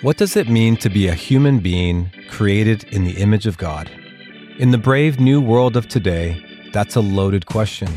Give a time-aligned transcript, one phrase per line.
[0.00, 3.90] What does it mean to be a human being created in the image of God?
[4.60, 6.40] In the brave new world of today,
[6.72, 7.88] that's a loaded question.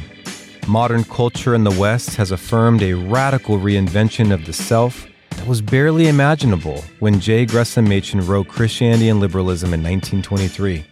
[0.67, 5.62] Modern culture in the West has affirmed a radical reinvention of the self that was
[5.62, 7.45] barely imaginable when J.
[7.45, 10.83] Gresham Machen wrote Christianity and Liberalism in 1923.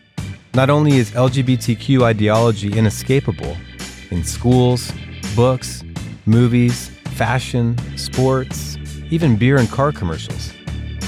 [0.54, 3.58] Not only is LGBTQ ideology inescapable
[4.12, 4.92] in schools,
[5.36, 5.84] books,
[6.28, 8.78] movies, fashion, sports,
[9.10, 10.54] even beer and car commercials,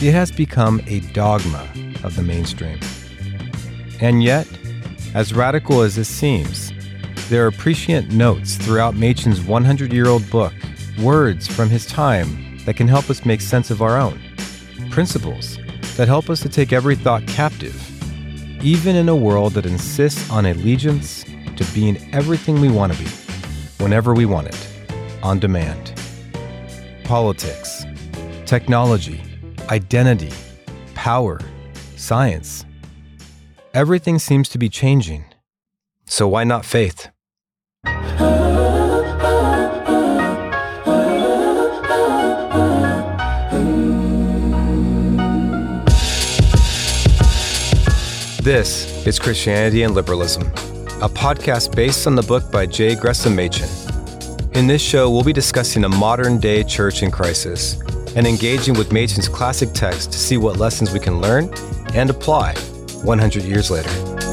[0.02, 1.70] it has become a dogma
[2.04, 2.80] of the mainstream.
[4.00, 4.48] And yet,
[5.14, 6.74] as radical as this seems,
[7.30, 10.54] there are prescient notes throughout Machen's 100 year old book,
[11.00, 14.20] words from his time that can help us make sense of our own,
[14.90, 15.60] principles
[15.98, 17.76] that help us to take every thought captive,
[18.66, 21.24] even in a world that insists on allegiance
[21.56, 23.10] to being everything we want to be,
[23.78, 24.68] whenever we want it,
[25.22, 25.94] on demand.
[27.04, 27.86] Politics,
[28.46, 29.22] technology,
[29.70, 30.32] identity,
[30.96, 31.40] power,
[31.96, 32.66] science.
[33.74, 35.26] Everything seems to be changing.
[36.06, 37.10] So why not faith?
[48.44, 50.44] This is Christianity and Liberalism,
[51.02, 52.96] a podcast based on the book by J.
[52.96, 53.70] Gresham Machen.
[54.54, 57.82] In this show, we'll be discussing a modern day church in crisis
[58.16, 61.54] and engaging with Machen's classic text to see what lessons we can learn
[61.94, 62.54] and apply
[63.04, 64.31] 100 years later.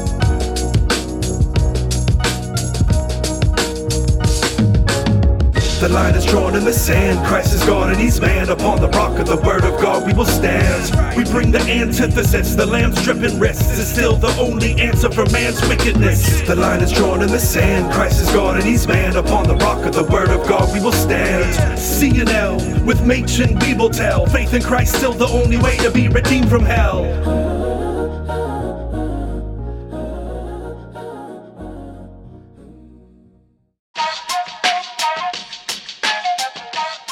[5.79, 7.25] The line is drawn in the sand.
[7.25, 8.49] Christ is God and he's man.
[8.49, 11.15] Upon the rock of the word of God we will stand.
[11.15, 12.53] We bring the antithesis.
[12.53, 16.41] The lamb's dripping wrists is still the only answer for man's wickedness.
[16.41, 17.93] The line is drawn in the sand.
[17.93, 19.15] Christ is God and he's man.
[19.15, 21.45] Upon the rock of the word of God we will stand.
[21.79, 24.25] CNL with Machen we will tell.
[24.25, 27.48] Faith in Christ still the only way to be redeemed from hell.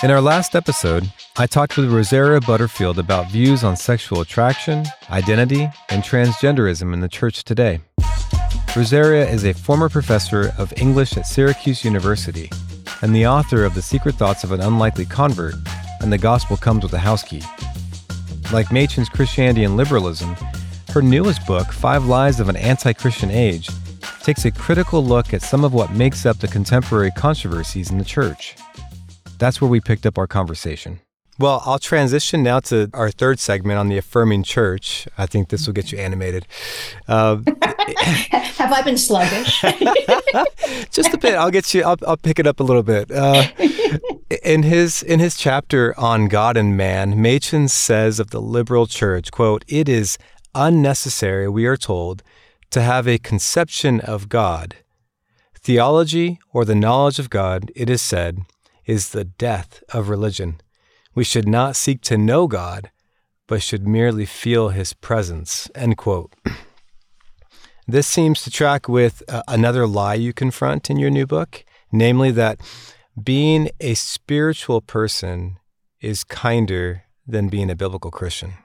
[0.08, 5.70] In our last episode, I talked with Rosaria Butterfield about views on sexual attraction, identity,
[5.90, 7.82] and transgenderism in the church today.
[8.74, 12.50] Rosaria is a former professor of English at Syracuse University
[13.02, 15.56] and the author of The Secret Thoughts of an Unlikely Convert
[16.00, 17.44] and The Gospel Comes with a House Key.
[18.54, 20.38] Like Machen's Christianity and Liberalism,
[20.94, 23.68] her newest book, Five Lies of an Anti Christian Age,
[24.24, 28.06] takes a critical look at some of what makes up the contemporary controversies in the
[28.06, 28.56] church.
[29.38, 31.02] That's where we picked up our conversation.
[31.40, 35.08] Well, I'll transition now to our third segment on the affirming church.
[35.20, 36.48] I think this will get you animated.
[37.08, 37.38] Uh,
[38.58, 39.62] Have I been sluggish?
[40.92, 41.36] just a bit.
[41.36, 41.84] I'll get you.
[41.84, 43.12] I'll, I'll pick it up a little bit.
[43.12, 43.48] Uh,
[44.44, 49.32] in his in his chapter on God and man, Machen says of the liberal church,
[49.32, 50.18] "quote It is
[50.56, 52.24] unnecessary, we are told,
[52.72, 54.78] to have a conception of God,
[55.56, 58.40] theology, or the knowledge of God." It is said
[58.88, 60.60] is the death of religion.
[61.14, 62.90] We should not seek to know God,
[63.46, 65.70] but should merely feel his presence.
[65.76, 66.34] End quote.
[67.90, 72.32] This seems to track with uh, another lie you confront in your new book, namely
[72.32, 72.60] that
[73.24, 75.58] being a spiritual person
[76.02, 78.56] is kinder than being a biblical Christian.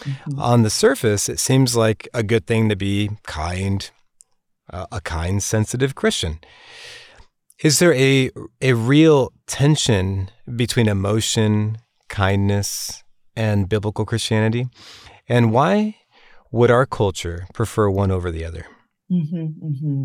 [0.00, 0.38] Mm-hmm.
[0.38, 3.90] On the surface, it seems like a good thing to be kind,
[4.70, 6.40] uh, a kind, sensitive Christian.
[7.62, 8.30] Is there a
[8.62, 11.78] a real tension between emotion,
[12.08, 13.04] kindness,
[13.36, 14.68] and biblical Christianity?
[15.28, 15.96] And why
[16.50, 18.66] would our culture prefer one over the other?
[19.12, 20.04] Mm-hmm, mm-hmm.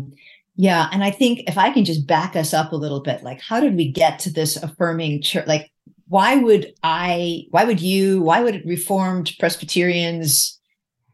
[0.56, 3.40] Yeah, and I think if I can just back us up a little bit, like
[3.40, 5.46] how did we get to this affirming church?
[5.46, 5.70] Like,
[6.08, 7.44] why would I?
[7.50, 8.20] Why would you?
[8.20, 10.60] Why would Reformed Presbyterians?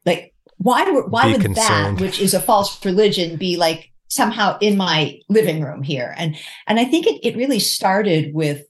[0.04, 0.84] Like, why?
[0.90, 1.98] Why Be would concerned.
[1.98, 6.14] that, which is a false religion, be like somehow in my living room here.
[6.18, 6.36] And
[6.66, 8.66] and I think it, it really started with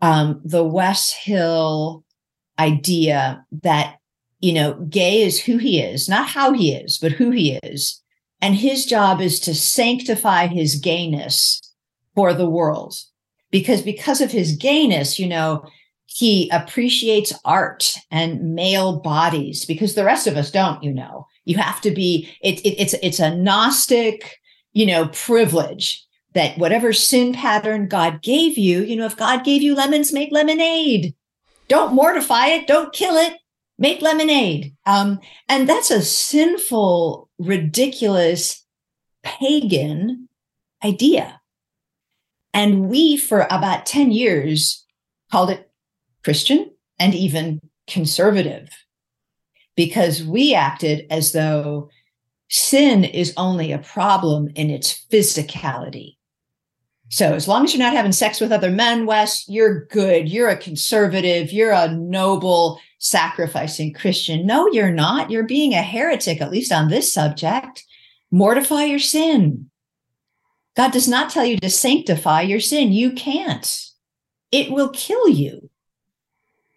[0.00, 2.04] um, the Wes Hill
[2.58, 3.98] idea that
[4.40, 8.02] you know gay is who he is, not how he is, but who he is,
[8.40, 11.60] and his job is to sanctify his gayness
[12.14, 12.94] for the world,
[13.50, 15.62] because because of his gayness, you know.
[16.10, 21.26] He appreciates art and male bodies because the rest of us don't, you know.
[21.44, 24.37] You have to be, it, it, it's it's a Gnostic,
[24.72, 26.04] you know, privilege
[26.34, 30.30] that whatever sin pattern God gave you, you know, if God gave you lemons, make
[30.30, 31.14] lemonade.
[31.68, 33.34] Don't mortify it, don't kill it,
[33.78, 34.74] make lemonade.
[34.86, 38.64] Um, and that's a sinful, ridiculous,
[39.22, 40.28] pagan
[40.84, 41.40] idea.
[42.54, 44.84] And we, for about 10 years,
[45.30, 45.70] called it
[46.24, 48.68] Christian and even conservative
[49.76, 51.88] because we acted as though
[52.48, 56.16] sin is only a problem in its physicality.
[57.10, 60.28] So as long as you're not having sex with other men, Wes, you're good.
[60.28, 61.52] You're a conservative.
[61.52, 64.46] You're a noble, sacrificing Christian.
[64.46, 65.30] No, you're not.
[65.30, 67.84] You're being a heretic, at least on this subject.
[68.30, 69.70] Mortify your sin.
[70.76, 72.92] God does not tell you to sanctify your sin.
[72.92, 73.84] You can't.
[74.52, 75.70] It will kill you.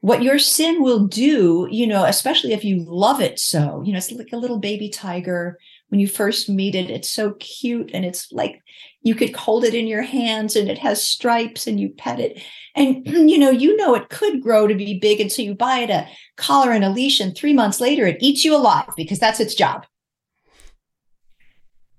[0.01, 3.97] What your sin will do, you know, especially if you love it so, you know,
[3.97, 5.57] it's like a little baby tiger.
[5.89, 8.61] When you first meet it, it's so cute and it's like
[9.03, 12.41] you could hold it in your hands and it has stripes and you pet it.
[12.75, 15.19] And, you know, you know, it could grow to be big.
[15.19, 18.17] And so you buy it a collar and a leash, and three months later, it
[18.21, 19.85] eats you alive because that's its job.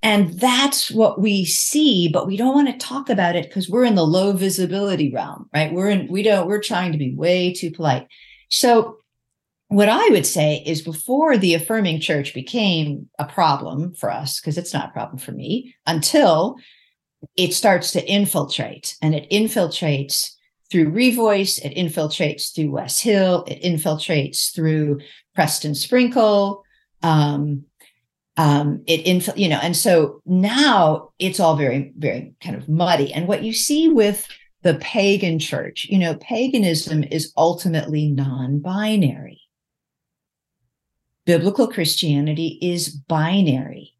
[0.02, 3.84] And that's what we see, but we don't want to talk about it because we're
[3.84, 5.72] in the low visibility realm, right?
[5.72, 8.08] We're in, we don't, we're trying to be way too polite.
[8.50, 8.99] So,
[9.69, 14.58] what I would say is before the affirming church became a problem for us, because
[14.58, 16.56] it's not a problem for me, until
[17.38, 20.32] it starts to infiltrate and it infiltrates
[20.70, 25.00] through Revoice, it infiltrates through Wes Hill, it infiltrates through
[25.34, 26.64] Preston Sprinkle.
[27.02, 27.64] Um,
[28.37, 33.12] um, it inf- you know, and so now it's all very, very kind of muddy.
[33.12, 34.26] And what you see with
[34.62, 39.40] the pagan church, you know, paganism is ultimately non-binary.
[41.26, 43.94] Biblical Christianity is binary.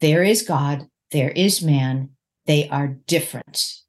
[0.00, 2.10] There is God, there is man,
[2.46, 3.80] they are different.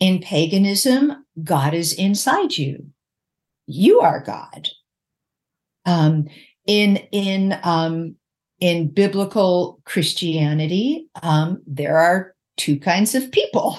[0.00, 2.88] In paganism, God is inside you.
[3.66, 4.68] You are God.
[5.86, 6.28] Um,
[6.66, 8.16] in in um,
[8.60, 13.78] in biblical Christianity, um, there are two kinds of people: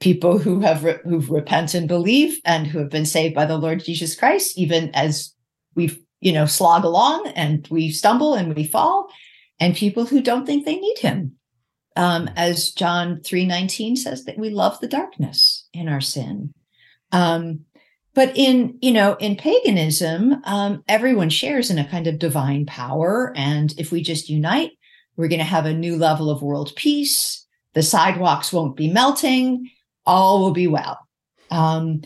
[0.00, 3.58] people who have re- who've repent and believe, and who have been saved by the
[3.58, 5.34] Lord Jesus Christ, even as
[5.74, 9.08] we you know slog along and we stumble and we fall,
[9.60, 11.32] and people who don't think they need Him,
[11.96, 16.54] um, as John three nineteen says that we love the darkness in our sin.
[17.12, 17.66] Um,
[18.14, 23.32] but in you know in paganism um, everyone shares in a kind of divine power.
[23.36, 24.72] And if we just unite
[25.16, 27.46] we're going to have a new level of world peace.
[27.74, 29.70] The sidewalks won't be melting.
[30.06, 30.98] All will be well.
[31.50, 32.02] Um,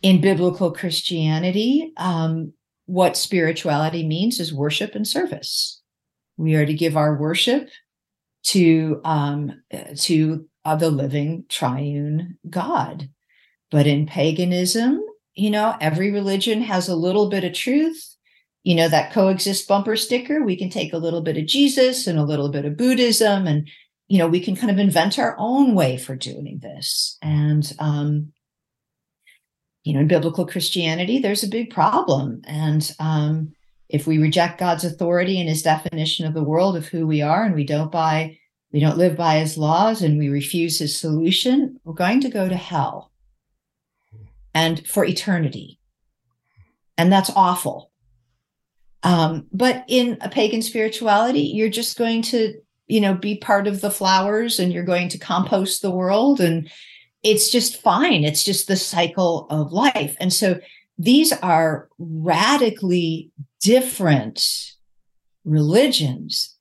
[0.00, 2.52] in biblical christianity um,
[2.88, 5.82] what spirituality means is worship and service.
[6.38, 7.68] We are to give our worship
[8.44, 9.62] to um,
[9.98, 13.10] to uh, the living triune god.
[13.70, 15.02] But in paganism
[15.38, 18.16] you know, every religion has a little bit of truth.
[18.64, 22.18] You know, that coexist bumper sticker, we can take a little bit of Jesus and
[22.18, 23.68] a little bit of Buddhism, and,
[24.08, 27.16] you know, we can kind of invent our own way for doing this.
[27.22, 28.32] And, um,
[29.84, 32.42] you know, in biblical Christianity, there's a big problem.
[32.44, 33.52] And um,
[33.88, 37.44] if we reject God's authority and his definition of the world of who we are,
[37.44, 38.36] and we don't buy,
[38.72, 42.48] we don't live by his laws, and we refuse his solution, we're going to go
[42.48, 43.07] to hell
[44.58, 45.78] and for eternity.
[46.96, 47.92] And that's awful.
[49.04, 52.54] Um, but in a pagan spirituality, you're just going to,
[52.88, 56.40] you know, be part of the flowers and you're going to compost the world.
[56.40, 56.68] And
[57.22, 58.24] it's just fine.
[58.24, 60.16] It's just the cycle of life.
[60.18, 60.58] And so
[60.98, 64.74] these are radically different
[65.44, 66.58] religions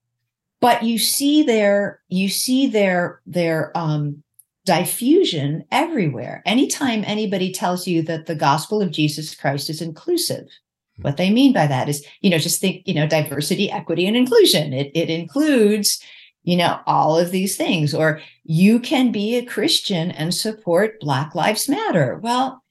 [0.60, 4.24] but you see their you see their their um
[4.68, 6.44] diffusion everywhere.
[6.46, 10.46] Anytime anybody tells you that the gospel of Jesus Christ is inclusive,
[10.98, 11.02] hmm.
[11.02, 14.18] what they mean by that is, you know, just think, you know, diversity, equity, and
[14.18, 14.74] inclusion.
[14.74, 16.04] It, it includes,
[16.44, 17.94] you know, all of these things.
[17.94, 22.20] Or you can be a Christian and support Black Lives Matter.
[22.22, 22.62] Well,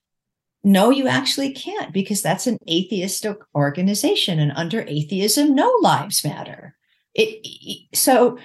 [0.62, 4.38] no, you actually can't because that's an atheistic organization.
[4.38, 6.74] And under atheism, no lives matter.
[7.14, 8.38] It, so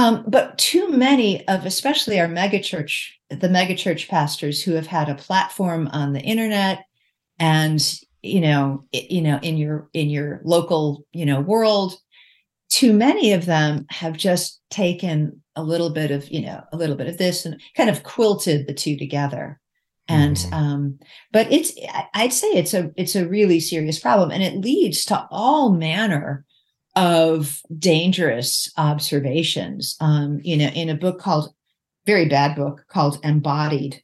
[0.00, 5.14] um, but too many of, especially our megachurch, the megachurch pastors who have had a
[5.14, 6.86] platform on the internet,
[7.38, 11.96] and you know, it, you know, in your in your local, you know, world,
[12.70, 16.96] too many of them have just taken a little bit of, you know, a little
[16.96, 19.60] bit of this and kind of quilted the two together.
[20.08, 20.54] And mm-hmm.
[20.54, 20.98] um,
[21.30, 21.72] but it's
[22.14, 26.46] I'd say it's a it's a really serious problem, and it leads to all manner
[26.96, 29.96] of dangerous observations.
[30.00, 31.54] Um, you know, in a book called,
[32.06, 34.02] very bad book called Embodied,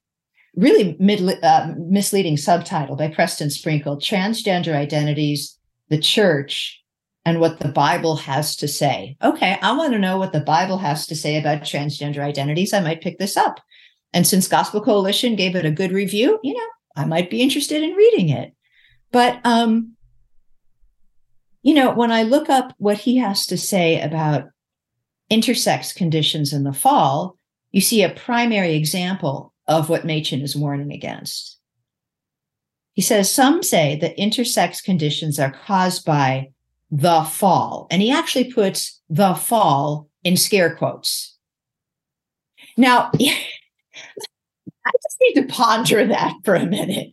[0.54, 6.82] really mid, uh, misleading subtitle by Preston Sprinkle Transgender Identities, the Church,
[7.26, 9.16] and what the Bible has to say.
[9.22, 12.72] Okay, I want to know what the Bible has to say about transgender identities.
[12.72, 13.60] I might pick this up.
[14.12, 17.82] And since Gospel Coalition gave it a good review, you know, I might be interested
[17.82, 18.54] in reading it.
[19.10, 19.95] But um,
[21.66, 24.44] you know, when I look up what he has to say about
[25.32, 27.36] intersex conditions in the fall,
[27.72, 31.58] you see a primary example of what Machen is warning against.
[32.92, 36.50] He says some say that intersex conditions are caused by
[36.92, 41.36] the fall, and he actually puts the fall in scare quotes.
[42.76, 47.12] Now, I just need to ponder that for a minute.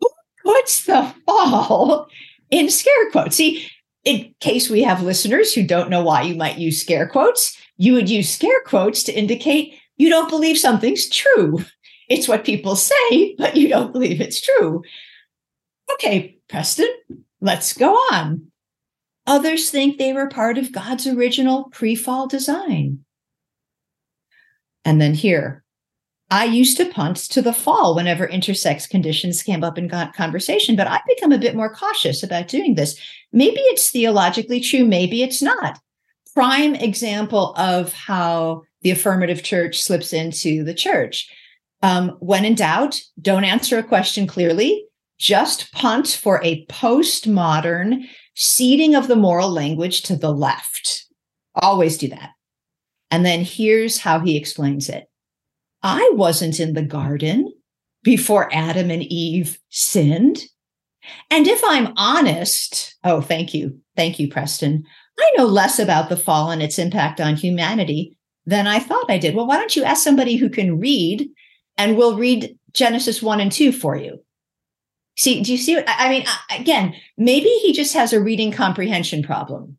[0.00, 0.08] Who
[0.42, 2.08] puts the fall
[2.50, 3.36] in scare quotes?
[3.36, 3.68] See,
[4.04, 7.92] in case we have listeners who don't know why you might use scare quotes, you
[7.94, 11.64] would use scare quotes to indicate you don't believe something's true.
[12.08, 14.82] It's what people say, but you don't believe it's true.
[15.92, 16.88] Okay, Preston,
[17.40, 18.50] let's go on.
[19.26, 23.04] Others think they were part of God's original pre fall design.
[24.86, 25.64] And then here,
[26.30, 30.86] I used to punt to the fall whenever intersex conditions came up in conversation, but
[30.86, 33.00] I've become a bit more cautious about doing this.
[33.32, 35.80] Maybe it's theologically true, maybe it's not.
[36.34, 41.28] Prime example of how the affirmative church slips into the church.
[41.82, 44.84] Um, when in doubt, don't answer a question clearly.
[45.18, 48.04] Just punt for a postmodern
[48.36, 51.06] ceding of the moral language to the left.
[51.54, 52.30] Always do that.
[53.10, 55.08] And then here's how he explains it
[55.82, 57.52] I wasn't in the garden
[58.02, 60.42] before Adam and Eve sinned.
[61.30, 63.78] And if I'm honest, oh, thank you.
[63.96, 64.84] Thank you, Preston.
[65.18, 68.16] I know less about the fall and its impact on humanity
[68.46, 69.34] than I thought I did.
[69.34, 71.28] Well, why don't you ask somebody who can read
[71.76, 74.22] and we'll read Genesis 1 and 2 for you?
[75.16, 75.74] See, do you see?
[75.74, 76.24] What, I mean,
[76.56, 79.76] again, maybe he just has a reading comprehension problem.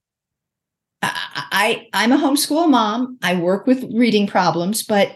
[1.01, 3.17] I, I I'm a homeschool mom.
[3.23, 5.13] I work with reading problems, but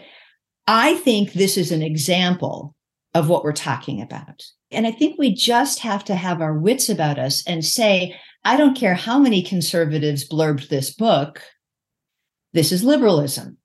[0.66, 2.74] I think this is an example
[3.12, 4.42] of what we're talking about.
[4.70, 8.56] And I think we just have to have our wits about us and say, I
[8.56, 11.42] don't care how many conservatives blurbed this book,
[12.54, 13.58] this is liberalism.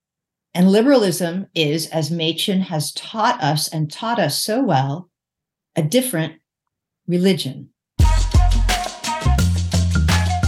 [0.53, 5.09] And liberalism is, as Machen has taught us and taught us so well,
[5.75, 6.41] a different
[7.07, 7.69] religion.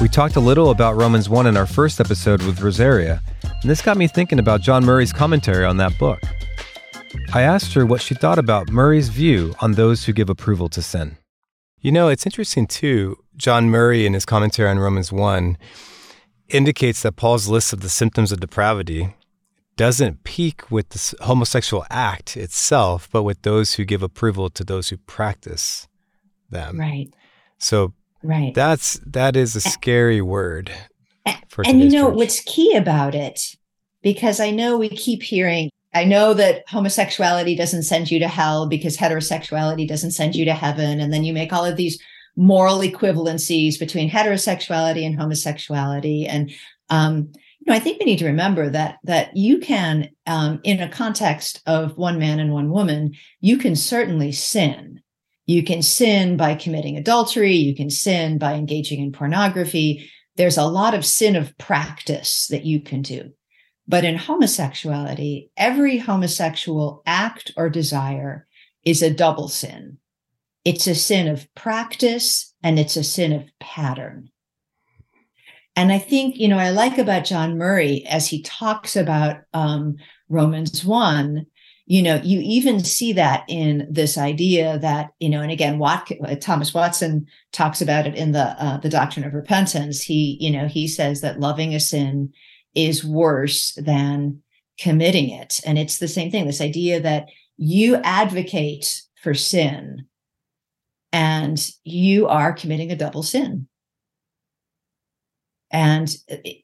[0.01, 3.21] We talked a little about Romans 1 in our first episode with Rosaria,
[3.61, 6.19] and this got me thinking about John Murray's commentary on that book.
[7.33, 10.81] I asked her what she thought about Murray's view on those who give approval to
[10.81, 11.17] sin.
[11.79, 13.17] You know, it's interesting too.
[13.35, 15.57] John Murray, in his commentary on Romans 1,
[16.49, 19.15] indicates that Paul's list of the symptoms of depravity
[19.77, 24.89] doesn't peak with the homosexual act itself, but with those who give approval to those
[24.89, 25.87] who practice
[26.49, 26.79] them.
[26.79, 27.07] Right.
[27.57, 28.53] So right.
[28.53, 30.71] that's that is a scary word.
[31.49, 32.17] For and you know church.
[32.17, 33.55] what's key about it,
[34.01, 38.67] because I know we keep hearing I know that homosexuality doesn't send you to hell
[38.67, 41.01] because heterosexuality doesn't send you to heaven.
[41.01, 42.01] And then you make all of these
[42.37, 46.27] moral equivalencies between heterosexuality and homosexuality.
[46.27, 46.51] And
[46.89, 50.79] um, you know, I think we need to remember that that you can, um, in
[50.79, 55.01] a context of one man and one woman, you can certainly sin.
[55.45, 57.53] You can sin by committing adultery.
[57.53, 60.09] You can sin by engaging in pornography.
[60.35, 63.31] There's a lot of sin of practice that you can do.
[63.87, 68.47] But in homosexuality, every homosexual act or desire
[68.83, 69.97] is a double sin.
[70.63, 74.29] It's a sin of practice and it's a sin of pattern.
[75.75, 79.95] And I think, you know, I like about John Murray as he talks about um,
[80.29, 81.45] Romans 1,
[81.85, 86.11] you know, you even see that in this idea that, you know, and again, Watk-
[86.39, 90.01] Thomas Watson talks about it in the uh, the doctrine of repentance.
[90.01, 92.31] He, you know, he says that loving a sin
[92.75, 94.41] is worse than
[94.79, 95.59] committing it.
[95.65, 100.05] And it's the same thing this idea that you advocate for sin
[101.11, 103.67] and you are committing a double sin.
[105.69, 106.13] And,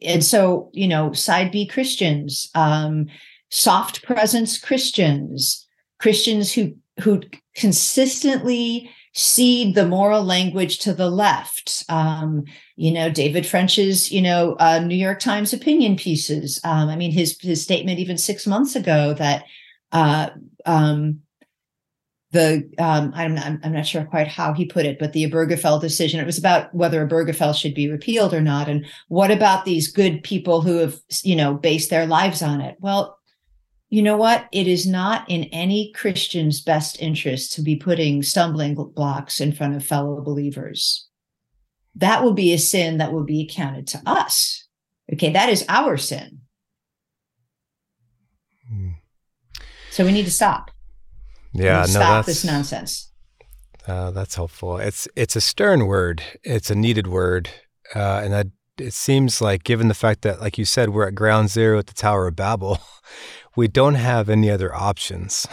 [0.02, 3.08] and so, you know, side B Christians, um,
[3.50, 5.68] soft presence Christians,
[6.00, 7.22] Christians who, who
[7.56, 11.84] consistently cede the moral language to the left.
[11.89, 12.44] Um,
[12.75, 16.62] you know, David French's, you know, uh, New York Times opinion pieces.
[16.63, 19.46] Um, I mean, his his statement even six months ago that
[19.92, 20.30] uh,
[20.68, 21.22] um,
[22.32, 25.82] the um, I'm not, I'm not sure quite how he put it, but the Obergefell
[25.82, 26.20] decision.
[26.20, 30.22] It was about whether Obergefell should be repealed or not, and what about these good
[30.22, 32.75] people who have you know based their lives on it?
[32.80, 33.18] Well,
[33.89, 34.48] you know what?
[34.51, 39.75] It is not in any Christian's best interest to be putting stumbling blocks in front
[39.75, 41.08] of fellow believers.
[41.96, 44.67] That will be a sin that will be accounted to us.
[45.12, 46.41] Okay, that is our sin.
[48.67, 48.89] Hmm.
[49.91, 50.70] So we need to stop.
[51.53, 53.12] Yeah, no, stop this nonsense.
[53.88, 54.77] Uh, that's helpful.
[54.77, 56.22] It's it's a stern word.
[56.44, 57.50] It's a needed word,
[57.96, 58.48] uh, and that
[58.79, 61.88] it seems like, given the fact that, like you said, we're at ground zero at
[61.88, 62.79] the Tower of Babel,
[63.58, 65.46] we don't have any other options.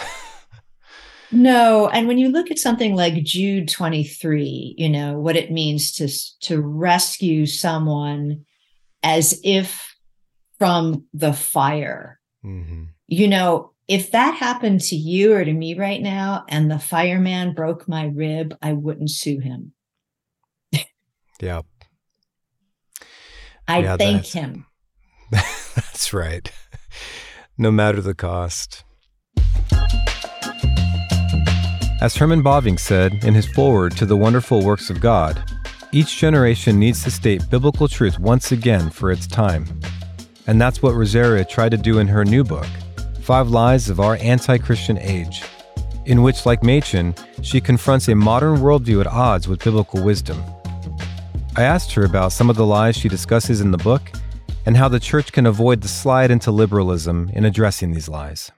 [1.32, 5.50] no, and when you look at something like Jude twenty three, you know what it
[5.50, 6.08] means to
[6.46, 8.44] to rescue someone
[9.02, 9.96] as if
[10.58, 12.20] from the fire.
[12.44, 12.84] Mm-hmm.
[13.08, 17.54] You know, if that happened to you or to me right now and the fireman
[17.54, 19.73] broke my rib, I wouldn't sue him.
[21.40, 21.62] yeah.
[23.66, 24.66] I'd yeah, thank him.
[25.30, 26.50] That's right.
[27.56, 28.82] No matter the cost.
[32.00, 35.40] As Herman Bavinck said in his foreword to the wonderful works of God,
[35.92, 39.66] each generation needs to state biblical truth once again for its time.
[40.49, 42.66] And that's what Rosaria tried to do in her new book,
[43.20, 45.44] Five Lies of Our Anti Christian Age,
[46.06, 50.42] in which, like Machen, she confronts a modern worldview at odds with biblical wisdom.
[51.56, 54.11] I asked her about some of the lies she discusses in the book
[54.66, 58.50] and how the church can avoid the slide into liberalism in addressing these lies.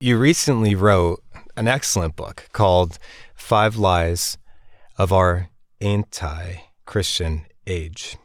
[0.00, 1.22] You recently wrote
[1.56, 2.98] an excellent book called
[3.34, 4.38] Five Lies
[4.98, 5.48] of Our
[5.80, 6.54] Anti
[6.86, 8.16] Christian Age.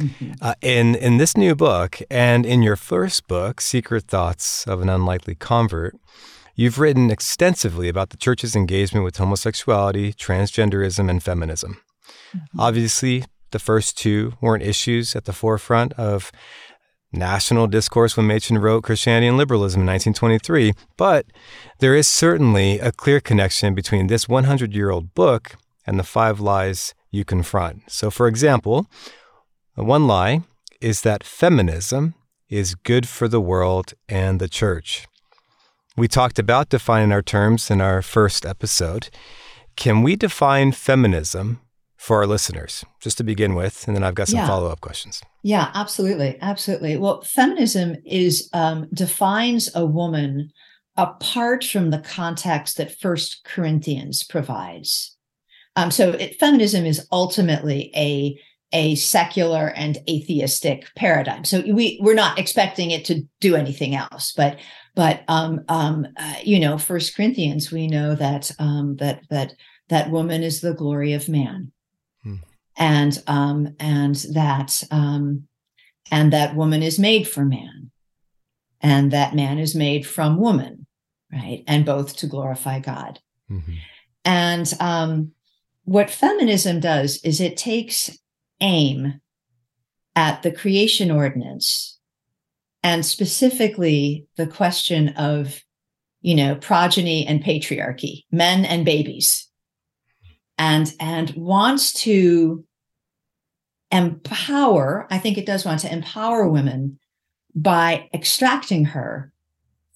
[0.00, 0.32] Mm-hmm.
[0.42, 4.90] Uh, in in this new book and in your first book, Secret Thoughts of an
[4.90, 5.94] Unlikely Convert,
[6.54, 11.80] you've written extensively about the church's engagement with homosexuality, transgenderism, and feminism.
[12.34, 12.60] Mm-hmm.
[12.60, 13.24] Obviously,
[13.56, 16.30] the first two weren't issues at the forefront of
[17.10, 21.24] national discourse when Machen wrote Christianity and Liberalism in 1923, but
[21.78, 26.38] there is certainly a clear connection between this 100 year old book and the five
[26.38, 27.90] lies you confront.
[27.90, 28.86] So, for example,
[29.74, 30.42] one lie
[30.82, 32.14] is that feminism
[32.50, 35.06] is good for the world and the church.
[35.96, 39.08] We talked about defining our terms in our first episode.
[39.76, 41.60] Can we define feminism
[41.96, 43.86] for our listeners, just to begin with?
[43.86, 44.46] And then I've got some yeah.
[44.46, 45.22] follow up questions.
[45.42, 46.38] Yeah, absolutely.
[46.40, 46.96] Absolutely.
[46.96, 50.50] Well, feminism is um, defines a woman
[50.96, 55.16] apart from the context that First Corinthians provides.
[55.76, 58.38] Um, so it, feminism is ultimately a
[58.72, 61.44] a secular and atheistic paradigm.
[61.44, 64.58] So we we're not expecting it to do anything else, but
[64.94, 69.52] but um, um, uh, you know, First Corinthians, we know that um, that that
[69.88, 71.70] that woman is the glory of man.
[72.76, 75.44] And um, and that um,
[76.10, 77.90] and that woman is made for man,
[78.80, 80.86] and that man is made from woman,
[81.32, 81.64] right?
[81.66, 83.20] And both to glorify God.
[83.50, 83.72] Mm-hmm.
[84.24, 85.32] And um,
[85.84, 88.16] what feminism does is it takes
[88.60, 89.20] aim
[90.14, 91.98] at the creation ordinance
[92.82, 95.62] and specifically the question of
[96.22, 99.48] you know progeny and patriarchy men and babies
[100.58, 102.64] and and wants to
[103.92, 106.98] empower i think it does want to empower women
[107.54, 109.32] by extracting her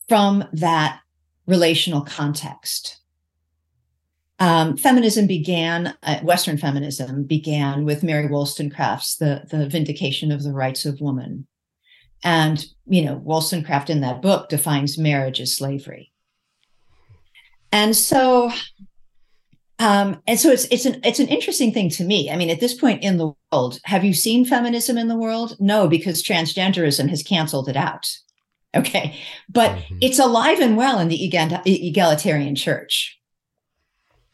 [0.08, 1.00] from that
[1.46, 3.00] relational context
[4.40, 10.52] um, feminism began, uh, Western feminism began with Mary Wollstonecraft's the, the Vindication of the
[10.52, 11.46] Rights of Woman.
[12.24, 16.10] And, you know, Wollstonecraft in that book defines marriage as slavery.
[17.70, 18.50] And so,
[19.80, 22.30] um, and so it's it's an it's an interesting thing to me.
[22.30, 25.56] I mean, at this point in the world, have you seen feminism in the world?
[25.58, 28.08] No, because transgenderism has canceled it out.
[28.76, 29.98] Okay, but mm-hmm.
[30.00, 33.20] it's alive and well in the egalitarian church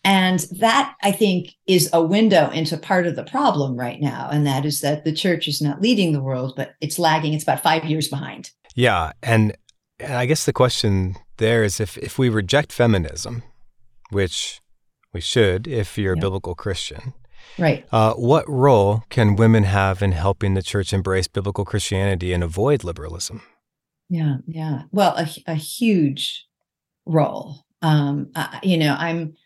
[0.07, 4.29] and that, I think, is a window into part of the problem right now.
[4.31, 7.33] And that is that the church is not leading the world, but it's lagging.
[7.33, 8.53] It's about five years behind.
[8.77, 9.11] Yeah.
[9.21, 9.57] And,
[9.99, 13.43] and I guess the question there is if, if we reject feminism,
[14.11, 14.61] which
[15.17, 17.15] we should if you're a biblical Christian,
[17.59, 17.87] right?
[17.91, 22.85] Uh, what role can women have in helping the church embrace biblical Christianity and avoid
[22.85, 23.41] liberalism?
[24.11, 24.37] Yeah.
[24.47, 24.83] Yeah.
[24.93, 26.47] Well, a, a huge
[27.07, 27.65] role.
[27.81, 29.37] Um, uh, you know, I'm,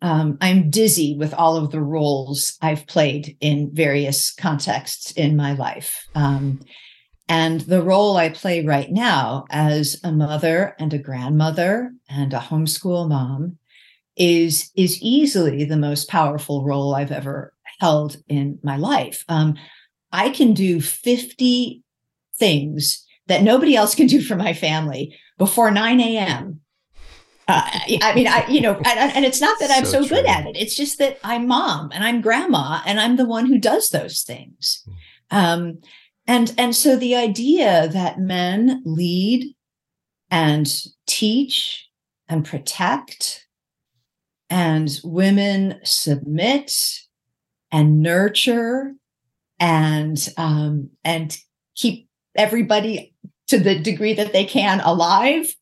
[0.00, 5.52] um, I'm dizzy with all of the roles I've played in various contexts in my
[5.52, 6.06] life.
[6.14, 6.60] Um,
[7.28, 12.38] and the role I play right now as a mother and a grandmother and a
[12.38, 13.57] homeschool mom
[14.18, 19.24] is is easily the most powerful role I've ever held in my life.
[19.28, 19.54] Um,
[20.12, 21.82] I can do 50
[22.36, 26.60] things that nobody else can do for my family before 9 a.m.
[27.46, 27.62] Uh,
[28.02, 30.46] I mean, I you know, and, and it's not that I'm so, so good at
[30.46, 30.56] it.
[30.56, 34.22] It's just that I'm mom and I'm grandma, and I'm the one who does those
[34.22, 34.82] things.
[34.84, 34.92] Hmm.
[35.30, 35.78] Um,
[36.26, 39.54] and and so the idea that men lead
[40.30, 40.70] and
[41.06, 41.88] teach
[42.28, 43.47] and protect
[44.50, 46.72] and women submit
[47.70, 48.94] and nurture
[49.60, 51.36] and um, and
[51.74, 53.14] keep everybody
[53.48, 55.54] to the degree that they can alive.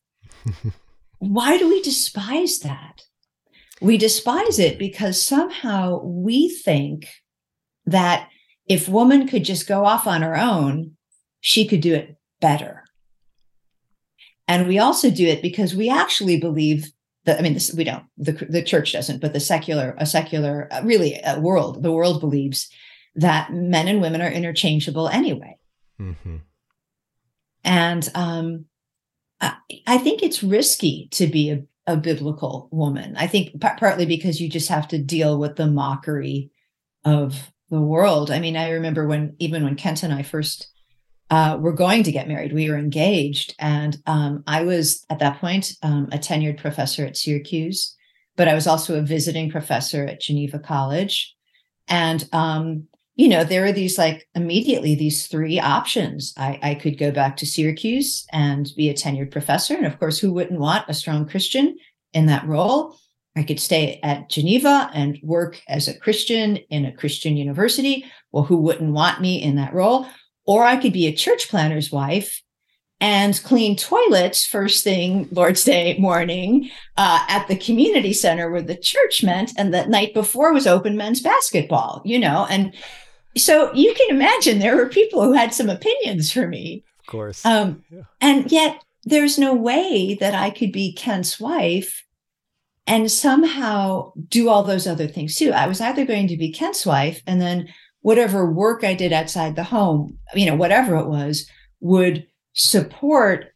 [1.19, 3.01] Why do we despise that?
[3.81, 7.07] We despise it because somehow we think
[7.85, 8.29] that
[8.67, 10.97] if woman could just go off on her own,
[11.41, 12.83] she could do it better.
[14.47, 16.91] And we also do it because we actually believe
[17.27, 20.67] that, I mean, this, we don't, the, the church doesn't, but the secular, a secular,
[20.71, 22.69] uh, really a world, the world believes
[23.15, 25.57] that men and women are interchangeable anyway.
[25.99, 26.37] Mm-hmm.
[27.63, 28.65] And um,
[29.41, 33.17] I, I, think it's risky to be a, a biblical woman.
[33.17, 36.51] I think p- partly because you just have to deal with the mockery
[37.03, 38.31] of the world.
[38.31, 40.71] I mean, I remember when even when Kent and I first
[41.29, 45.39] uh, were going to get married, we were engaged, and um, I was at that
[45.39, 47.95] point um, a tenured professor at Syracuse,
[48.37, 51.35] but I was also a visiting professor at Geneva College,
[51.87, 56.33] and um, you know there are these like immediately these three options.
[56.37, 60.19] I, I could go back to Syracuse and be a tenured professor, and of course,
[60.19, 61.77] who wouldn't want a strong Christian
[62.13, 62.95] in that role?
[63.35, 68.05] I could stay at Geneva and work as a Christian in a Christian university.
[68.31, 70.07] Well, who wouldn't want me in that role?
[70.47, 72.41] Or I could be a church planner's wife
[72.99, 78.75] and clean toilets first thing Lord's Day morning uh, at the community center where the
[78.75, 82.47] church meant, and the night before was open men's basketball, you know.
[82.49, 82.73] And
[83.37, 86.83] so you can imagine there were people who had some opinions for me.
[87.01, 87.45] Of course.
[87.45, 88.01] Um, yeah.
[88.19, 92.03] And yet there's no way that I could be Kent's wife
[92.87, 95.51] and somehow do all those other things too.
[95.51, 97.69] I was either going to be Kent's wife and then
[98.01, 103.53] whatever work I did outside the home, you know, whatever it was, would support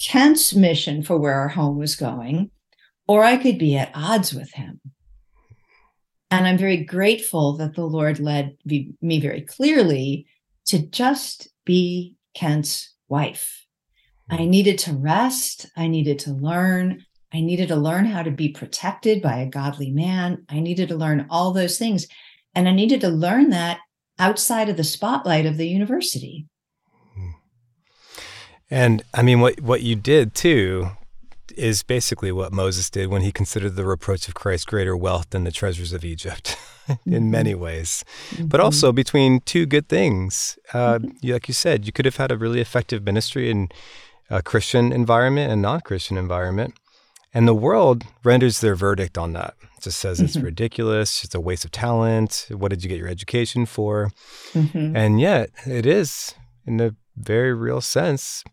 [0.00, 2.50] Kent's mission for where our home was going,
[3.06, 4.80] or I could be at odds with him.
[6.30, 10.26] And I'm very grateful that the Lord led me very clearly
[10.66, 13.66] to just be Kent's wife.
[14.30, 15.66] I needed to rest.
[15.76, 17.04] I needed to learn.
[17.32, 20.44] I needed to learn how to be protected by a godly man.
[20.48, 22.06] I needed to learn all those things.
[22.54, 23.78] And I needed to learn that
[24.18, 26.46] outside of the spotlight of the university.
[28.70, 30.90] And I mean, what, what you did too
[31.56, 35.44] is basically what Moses did when he considered the reproach of Christ greater wealth than
[35.44, 36.56] the treasures of Egypt
[36.88, 37.30] in mm-hmm.
[37.30, 38.04] many ways.
[38.30, 38.46] Mm-hmm.
[38.46, 40.58] But also between two good things.
[40.72, 41.32] Uh, mm-hmm.
[41.32, 43.68] Like you said, you could have had a really effective ministry in
[44.30, 46.74] a Christian environment and non Christian environment.
[47.34, 49.54] And the world renders their verdict on that.
[49.80, 50.44] It just says it's mm-hmm.
[50.44, 52.48] ridiculous, it's a waste of talent.
[52.50, 54.10] What did you get your education for?
[54.52, 54.94] Mm-hmm.
[54.94, 56.34] And yet, it is,
[56.66, 58.44] in a very real sense,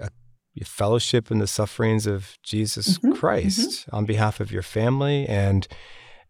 [0.00, 3.12] a fellowship in the sufferings of Jesus mm-hmm.
[3.12, 3.96] Christ mm-hmm.
[3.96, 5.66] on behalf of your family and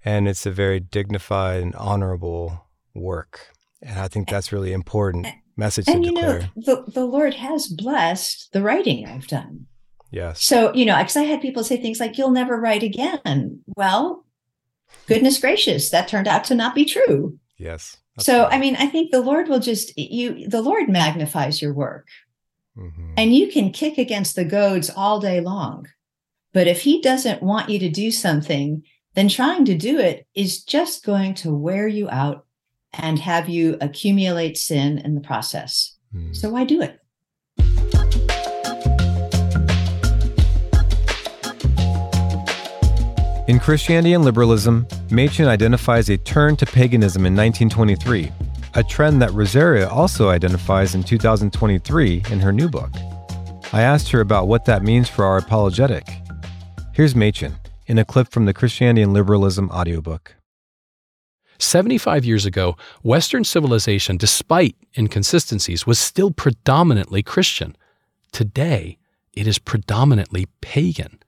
[0.03, 3.48] and it's a very dignified and honorable work.
[3.83, 5.26] And I think that's really important
[5.57, 6.38] message and, to you declare.
[6.40, 9.66] know the, the Lord has blessed the writing I've done.
[10.11, 10.42] Yes.
[10.42, 13.61] So, you know, because I had people say things like, you'll never write again.
[13.76, 14.24] Well,
[15.07, 17.38] goodness gracious, that turned out to not be true.
[17.59, 17.96] Yes.
[18.18, 18.55] So, right.
[18.55, 22.09] I mean, I think the Lord will just, you, the Lord magnifies your work.
[22.76, 23.14] Mm-hmm.
[23.16, 25.87] And you can kick against the goads all day long.
[26.53, 28.83] But if He doesn't want you to do something,
[29.14, 32.46] then trying to do it is just going to wear you out
[32.92, 35.96] and have you accumulate sin in the process.
[36.14, 36.35] Mm.
[36.35, 37.00] So, why do it?
[43.51, 48.31] In Christianity and Liberalism, Machen identifies a turn to paganism in 1923,
[48.75, 52.93] a trend that Rosaria also identifies in 2023 in her new book.
[53.73, 56.07] I asked her about what that means for our apologetic.
[56.93, 57.57] Here's Machen
[57.89, 60.37] in a clip from the Christianity and Liberalism audiobook.
[61.59, 67.77] 75 years ago, Western civilization, despite inconsistencies, was still predominantly Christian.
[68.31, 68.99] Today,
[69.33, 71.19] it is predominantly pagan.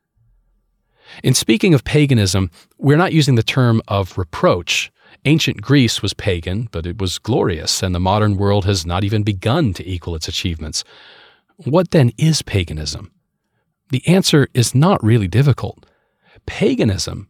[1.22, 4.90] In speaking of paganism, we're not using the term of reproach.
[5.24, 9.22] Ancient Greece was pagan, but it was glorious, and the modern world has not even
[9.22, 10.84] begun to equal its achievements.
[11.56, 13.12] What then is paganism?
[13.90, 15.86] The answer is not really difficult.
[16.46, 17.28] Paganism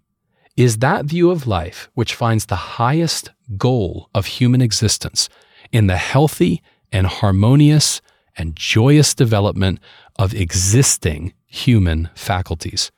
[0.57, 5.29] is that view of life which finds the highest goal of human existence
[5.73, 8.01] in the healthy and harmonious
[8.37, 9.81] and joyous development
[10.19, 12.91] of existing human faculties.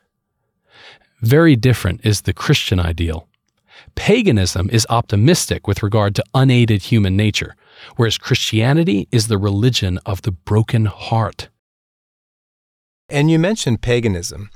[1.21, 3.27] Very different is the Christian ideal.
[3.95, 7.55] Paganism is optimistic with regard to unaided human nature,
[7.95, 11.49] whereas Christianity is the religion of the broken heart.
[13.09, 14.49] And you mentioned paganism.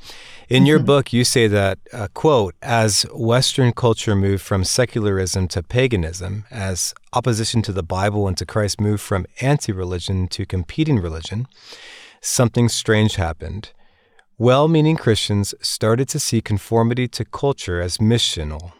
[0.49, 0.87] In your mm-hmm.
[0.87, 6.95] book, you say that, uh, quote, as Western culture moved from secularism to paganism, as
[7.13, 11.47] opposition to the Bible and to Christ moved from anti religion to competing religion,
[12.21, 13.71] something strange happened.
[14.39, 18.71] Well meaning Christians started to see conformity to culture as missional,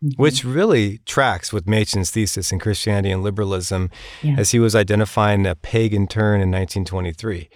[0.00, 0.10] mm-hmm.
[0.22, 3.90] which really tracks with Machen's thesis in Christianity and liberalism
[4.22, 4.36] yeah.
[4.38, 7.48] as he was identifying a pagan turn in 1923.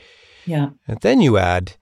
[0.47, 0.71] Yeah.
[0.89, 1.77] And then you add,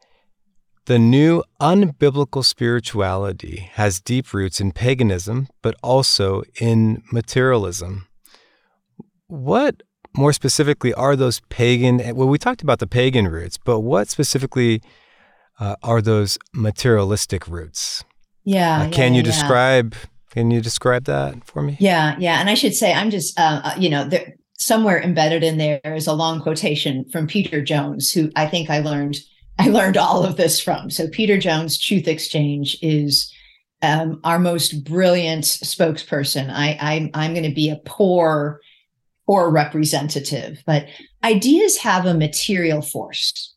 [0.84, 8.08] the new unbiblical spirituality has deep roots in paganism, but also in materialism.
[9.26, 9.82] What
[10.14, 12.02] more specifically are those pagan?
[12.14, 14.82] Well, we talked about the pagan roots, but what specifically
[15.58, 18.04] uh, are those materialistic roots?
[18.44, 18.82] Yeah.
[18.82, 19.94] Uh, can yeah, you describe?
[20.30, 21.76] Can you describe that for me?
[21.80, 22.40] Yeah, yeah.
[22.40, 25.80] And I should say, I'm just, uh, uh, you know, there, somewhere embedded in there
[25.84, 29.16] is a long quotation from Peter Jones, who I think I learned
[29.58, 30.90] I learned all of this from.
[30.90, 33.32] So Peter Jones, Truth Exchange is
[33.80, 36.50] um, our most brilliant spokesperson.
[36.50, 38.60] I, I'm I'm going to be a poor
[39.26, 40.86] poor representative, but
[41.24, 43.55] ideas have a material force.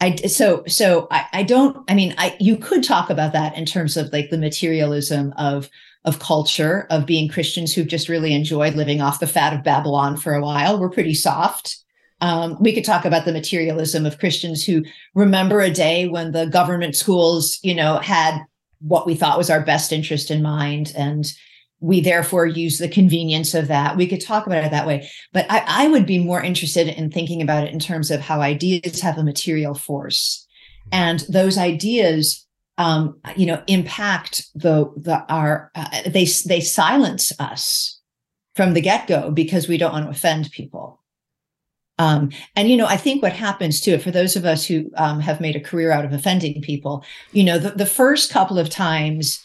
[0.00, 3.66] I so so I, I don't I mean I you could talk about that in
[3.66, 5.68] terms of like the materialism of
[6.04, 10.16] of culture of being Christians who've just really enjoyed living off the fat of Babylon
[10.16, 10.78] for a while.
[10.78, 11.82] We're pretty soft
[12.20, 14.84] um, we could talk about the materialism of Christians who
[15.14, 18.40] remember a day when the government schools, you know, had
[18.80, 21.32] what we thought was our best interest in mind, and
[21.80, 23.96] we therefore use the convenience of that.
[23.96, 27.10] We could talk about it that way, but I, I would be more interested in
[27.10, 30.46] thinking about it in terms of how ideas have a material force,
[30.90, 32.46] and those ideas,
[32.78, 38.00] um, you know, impact the the our uh, they they silence us
[38.56, 41.00] from the get go because we don't want to offend people.
[41.98, 45.20] Um, and you know, I think what happens too, for those of us who um,
[45.20, 48.70] have made a career out of offending people, you know, the, the first couple of
[48.70, 49.42] times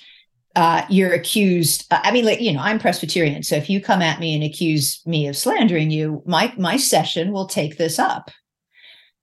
[0.56, 1.86] uh, you're accused.
[1.92, 4.44] Uh, I mean, like you know, I'm Presbyterian, so if you come at me and
[4.44, 8.32] accuse me of slandering you, my my session will take this up.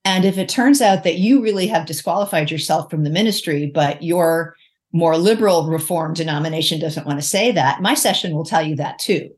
[0.03, 4.01] And if it turns out that you really have disqualified yourself from the ministry, but
[4.01, 4.55] your
[4.93, 8.99] more liberal reform denomination doesn't want to say that, my session will tell you that
[8.99, 9.29] too.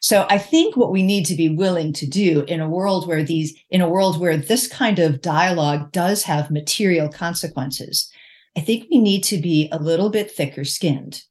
[0.00, 3.22] So I think what we need to be willing to do in a world where
[3.22, 8.10] these, in a world where this kind of dialogue does have material consequences,
[8.56, 11.22] I think we need to be a little bit thicker skinned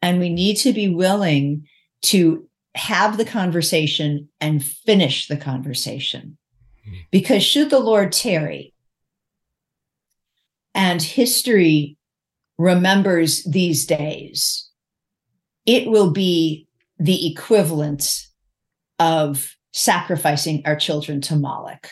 [0.00, 1.66] and we need to be willing
[2.02, 6.38] to have the conversation and finish the conversation.
[6.84, 6.94] Hmm.
[7.10, 8.72] Because should the Lord tarry
[10.74, 11.96] and history
[12.58, 14.68] remembers these days,
[15.66, 16.66] it will be
[16.98, 18.26] the equivalent
[18.98, 21.88] of sacrificing our children to Moloch.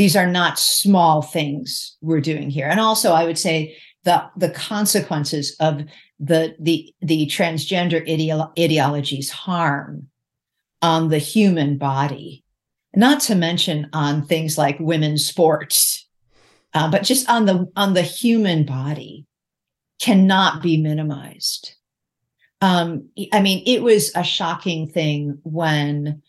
[0.00, 2.66] These are not small things we're doing here.
[2.66, 5.82] And also, I would say the, the consequences of
[6.18, 10.08] the, the, the transgender ideolo- ideology's harm
[10.80, 12.42] on the human body,
[12.96, 16.08] not to mention on things like women's sports,
[16.72, 19.26] uh, but just on the on the human body
[20.00, 21.74] cannot be minimized.
[22.62, 26.22] Um, I mean, it was a shocking thing when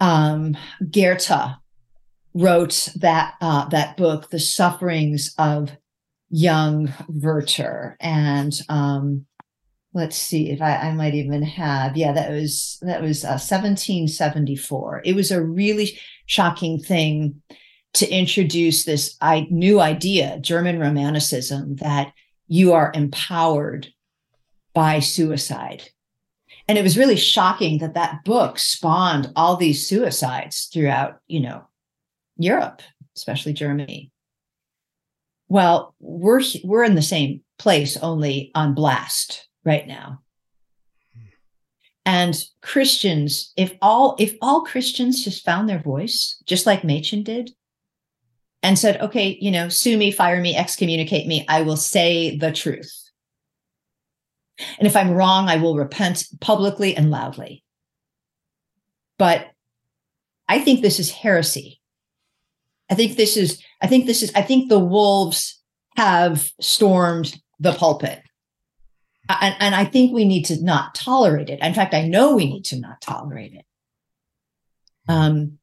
[0.00, 0.56] um,
[0.90, 1.58] Goethe
[2.38, 5.72] wrote that uh, that book, "The Sufferings of
[6.30, 9.26] Young Werther," and um,
[9.92, 11.96] let's see if I, I, might even have.
[11.96, 15.02] Yeah, that was that was uh, 1774.
[15.04, 17.42] It was a really shocking thing
[17.94, 22.12] to introduce this I, new idea, German Romanticism, that
[22.46, 23.88] you are empowered
[24.74, 25.84] by suicide.
[26.68, 31.67] And it was really shocking that that book spawned all these suicides throughout, you know,
[32.38, 32.82] Europe,
[33.16, 34.10] especially Germany.
[35.48, 40.22] Well, we're we're in the same place only on blast right now.
[42.04, 47.50] And Christians, if all if all Christians just found their voice, just like Machen did,
[48.62, 51.44] and said, okay, you know, sue me, fire me, excommunicate me.
[51.48, 52.92] I will say the truth.
[54.78, 57.62] And if I'm wrong, I will repent publicly and loudly.
[59.18, 59.48] But
[60.48, 61.77] I think this is heresy.
[62.90, 65.60] I think this is, I think this is, I think the wolves
[65.96, 68.22] have stormed the pulpit.
[69.28, 71.60] And, and I think we need to not tolerate it.
[71.60, 73.64] In fact, I know we need to not tolerate it.
[75.06, 75.58] Um,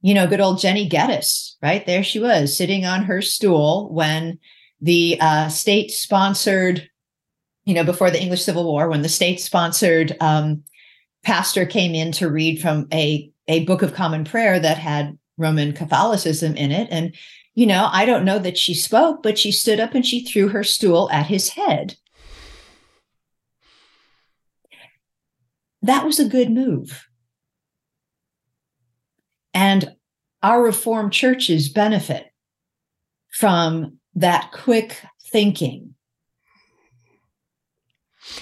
[0.00, 1.84] you know, good old Jenny Geddes, right?
[1.84, 4.38] There she was sitting on her stool when
[4.80, 6.88] the uh, state sponsored,
[7.64, 10.62] you know, before the English Civil War, when the state sponsored um,
[11.24, 15.72] pastor came in to read from a, a book of common prayer that had Roman
[15.72, 16.88] Catholicism in it.
[16.90, 17.14] And,
[17.54, 20.48] you know, I don't know that she spoke, but she stood up and she threw
[20.48, 21.96] her stool at his head.
[25.80, 27.08] That was a good move.
[29.54, 29.96] And
[30.42, 32.26] our Reformed churches benefit
[33.30, 35.94] from that quick thinking.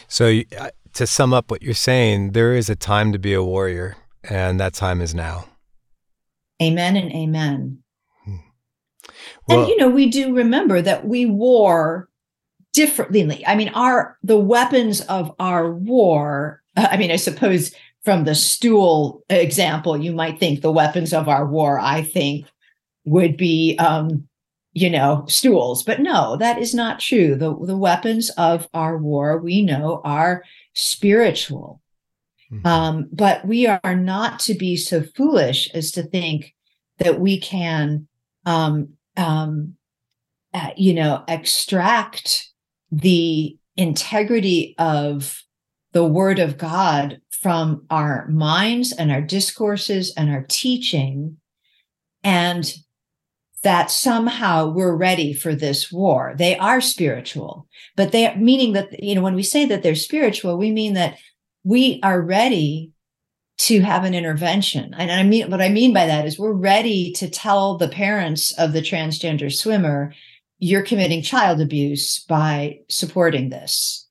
[0.09, 3.43] So, uh, to sum up what you're saying, there is a time to be a
[3.43, 5.45] warrior, and that time is now.
[6.62, 7.79] Amen and amen.
[8.25, 8.37] Hmm.
[9.47, 12.09] Well, and you know, we do remember that we war
[12.73, 13.45] differently.
[13.47, 16.62] I mean, our the weapons of our war.
[16.77, 21.47] I mean, I suppose from the stool example, you might think the weapons of our
[21.47, 21.81] war.
[21.81, 22.47] I think
[23.05, 24.29] would be, um,
[24.73, 27.35] you know, stools, but no, that is not true.
[27.35, 31.81] The the weapons of our war we know are spiritual.
[32.53, 32.67] Mm-hmm.
[32.67, 36.55] Um, but we are not to be so foolish as to think
[36.99, 38.07] that we can,
[38.45, 39.75] um, um,
[40.55, 42.49] uh, you know, extract
[42.93, 45.43] the integrity of
[45.93, 51.37] the Word of God from our minds and our discourses and our teaching,
[52.23, 52.75] and
[53.63, 56.35] that somehow we're ready for this war.
[56.39, 60.57] They are spiritual, but they meaning that, you know, when we say that they're spiritual,
[60.57, 61.19] we mean that
[61.66, 62.92] we are ready
[63.59, 64.94] to have an intervention.
[64.94, 68.57] And I mean, what I mean by that is we're ready to tell the parents
[68.57, 70.14] of the transgender swimmer,
[70.61, 74.07] you're committing child abuse by supporting this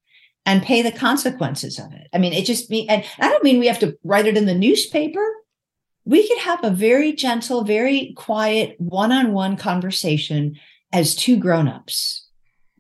[0.45, 2.07] and pay the consequences of it.
[2.13, 4.47] I mean, it just mean, and I don't mean we have to write it in
[4.47, 5.25] the newspaper.
[6.03, 10.57] We could have a very gentle, very quiet one on one conversation
[10.91, 12.27] as two grown ups.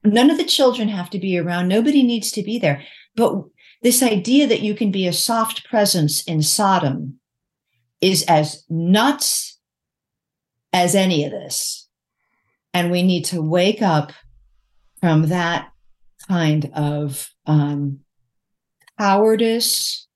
[0.03, 1.69] None of the children have to be around.
[1.69, 2.83] Nobody needs to be there.
[3.15, 3.45] But
[3.85, 7.19] this idea that you can be a soft presence in Sodom
[8.01, 9.59] is as nuts
[10.73, 11.87] as any of this.
[12.73, 14.11] And we need to wake up
[15.01, 15.69] from that
[16.27, 17.99] kind of um,
[18.97, 20.07] cowardice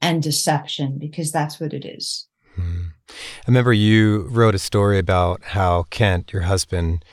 [0.00, 2.28] and deception because that's what it is.
[2.54, 2.82] Hmm.
[3.08, 7.04] I remember you wrote a story about how Kent, your husband,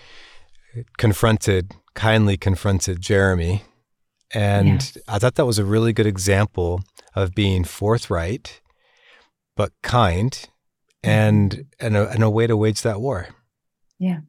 [1.00, 3.64] confronted, kindly confronted Jeremy
[4.36, 4.98] and.
[5.08, 6.82] I thought that was a really good example
[7.16, 8.62] of being forthright,
[9.56, 11.10] but kind, mm-hmm.
[11.10, 13.30] and and a, and a way to wage that war.
[13.98, 14.20] Yeah,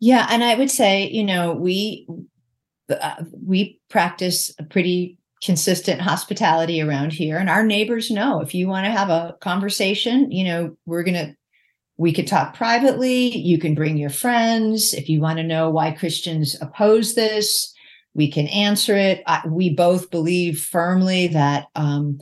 [0.00, 2.06] yeah, and I would say, you know, we
[2.90, 8.68] uh, we practice a pretty consistent hospitality around here, and our neighbors know if you
[8.68, 11.34] want to have a conversation, you know, we're gonna
[11.96, 13.36] we could talk privately.
[13.36, 17.72] You can bring your friends if you want to know why Christians oppose this
[18.14, 19.22] we can answer it.
[19.26, 22.18] I, we both believe firmly that um,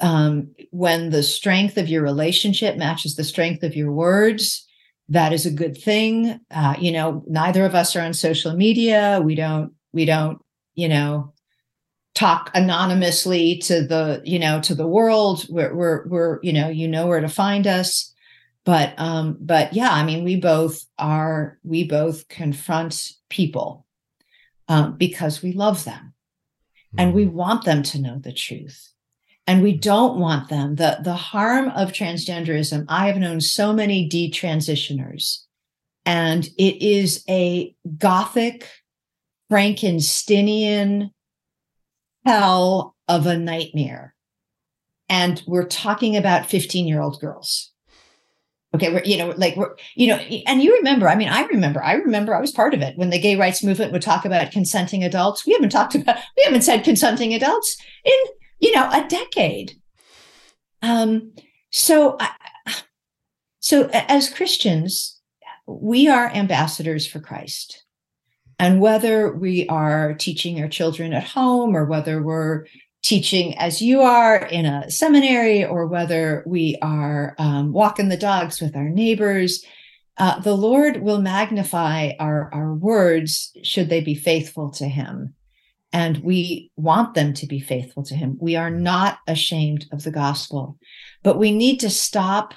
[0.00, 4.66] um, when the strength of your relationship matches the strength of your words,
[5.08, 6.40] that is a good thing.
[6.50, 9.20] Uh, you know, neither of us are on social media.
[9.22, 9.72] We don't.
[9.92, 10.38] We don't.
[10.74, 11.32] You know,
[12.14, 15.46] talk anonymously to the you know to the world.
[15.48, 18.12] We're we're, we're you know you know where to find us.
[18.64, 21.58] But um, but yeah, I mean, we both are.
[21.64, 23.86] We both confront people
[24.68, 26.14] um, because we love them.
[26.96, 27.34] And we hmm.
[27.34, 28.92] want them to know the truth.
[29.46, 34.08] And we don't want them the the harm of transgenderism i have known so many
[34.08, 35.40] detransitioners.
[36.06, 38.68] And it is a gothic
[39.52, 41.10] frankensteinian
[42.24, 44.14] hell of a nightmare.
[45.08, 47.73] And we're talking about 15 year old girls
[48.74, 51.82] Okay, we're, you know, like we're, you know, and you remember, I mean, I remember,
[51.82, 54.50] I remember I was part of it when the gay rights movement would talk about
[54.50, 55.46] consenting adults.
[55.46, 58.12] We haven't talked about, we haven't said consenting adults in,
[58.58, 59.80] you know, a decade.
[60.82, 61.32] Um,
[61.70, 62.18] so,
[63.60, 65.20] so as Christians,
[65.66, 67.84] we are ambassadors for Christ.
[68.58, 72.66] And whether we are teaching our children at home or whether we're
[73.04, 78.60] teaching as you are in a seminary or whether we are um, walking the dogs
[78.62, 79.62] with our neighbors,
[80.16, 85.34] uh, the Lord will magnify our, our words should they be faithful to Him.
[85.92, 88.38] And we want them to be faithful to Him.
[88.40, 90.78] We are not ashamed of the gospel,
[91.22, 92.54] but we need to stop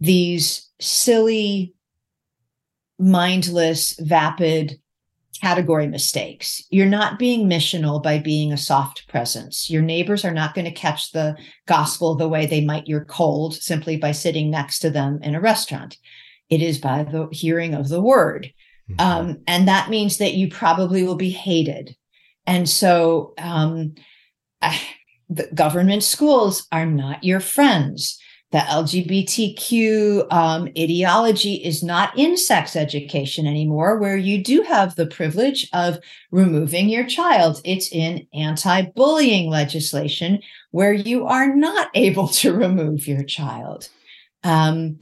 [0.00, 1.74] these silly,
[2.98, 4.80] mindless, vapid
[5.38, 6.62] category mistakes.
[6.70, 9.70] You're not being missional by being a soft presence.
[9.70, 11.36] Your neighbors are not going to catch the
[11.66, 15.40] gospel the way they might your cold simply by sitting next to them in a
[15.40, 15.96] restaurant.
[16.50, 18.52] It is by the hearing of the word.
[18.90, 19.00] Mm-hmm.
[19.00, 21.96] Um, and that means that you probably will be hated.
[22.46, 23.94] And so um,
[25.28, 28.18] the government schools are not your friends.
[28.50, 35.06] The LGBTQ um, ideology is not in sex education anymore, where you do have the
[35.06, 35.98] privilege of
[36.30, 37.60] removing your child.
[37.64, 40.40] It's in anti bullying legislation,
[40.70, 43.90] where you are not able to remove your child.
[44.42, 44.98] Um,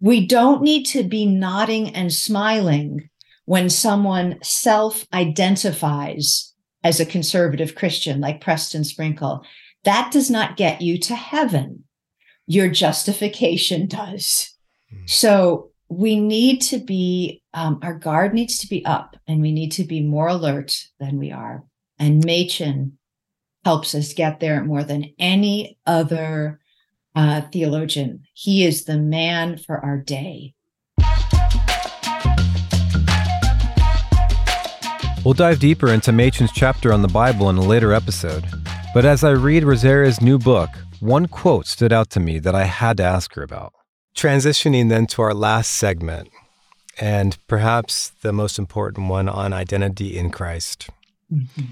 [0.00, 3.10] we don't need to be nodding and smiling
[3.44, 9.42] when someone self identifies as a conservative Christian, like Preston Sprinkle.
[9.84, 11.84] That does not get you to heaven
[12.48, 14.54] your justification does.
[14.92, 15.08] Mm.
[15.08, 19.70] So we need to be, um, our guard needs to be up and we need
[19.72, 21.64] to be more alert than we are.
[21.98, 22.98] And Machen
[23.64, 26.60] helps us get there more than any other
[27.14, 28.24] uh, theologian.
[28.32, 30.54] He is the man for our day.
[35.24, 38.46] We'll dive deeper into Machen's chapter on the Bible in a later episode.
[38.94, 40.70] But as I read Rosaria's new book,
[41.00, 43.72] one quote stood out to me that I had to ask her about.
[44.14, 46.28] Transitioning then to our last segment,
[47.00, 50.90] and perhaps the most important one on identity in Christ.
[51.32, 51.62] Mm-hmm.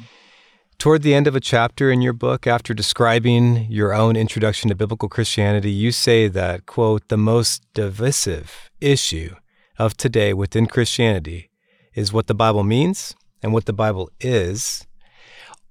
[0.78, 4.74] Toward the end of a chapter in your book, after describing your own introduction to
[4.74, 9.34] biblical Christianity, you say that, quote, the most divisive issue
[9.78, 11.50] of today within Christianity
[11.94, 14.86] is what the Bible means and what the Bible is.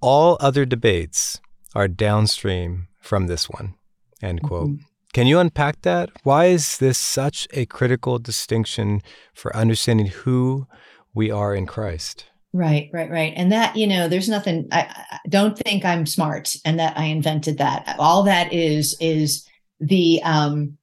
[0.02, 1.40] All other debates
[1.76, 3.76] are downstream from this one.
[4.22, 4.70] End quote.
[4.70, 4.84] Mm-hmm.
[5.14, 6.10] Can you unpack that?
[6.24, 9.02] Why is this such a critical distinction
[9.34, 10.68] for understanding who
[11.14, 12.26] we are in Christ?
[12.52, 13.34] Right, right, right.
[13.36, 17.06] And that, you know, there's nothing, I, I don't think I'm smart and that I
[17.06, 17.96] invented that.
[18.00, 19.48] All that is, is
[19.80, 20.78] the, um,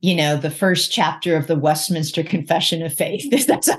[0.00, 3.30] you know, the first chapter of the Westminster Confession of Faith.
[3.46, 3.70] That's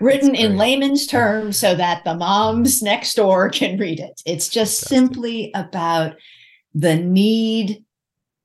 [0.00, 4.20] written in layman's terms so that the moms next door can read it.
[4.26, 4.98] It's just Fantastic.
[4.98, 6.16] simply about
[6.74, 7.84] the need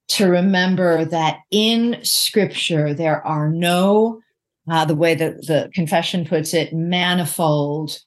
[0.10, 4.22] to remember that in scripture there are no
[4.70, 8.00] uh, the way that the confession puts it manifold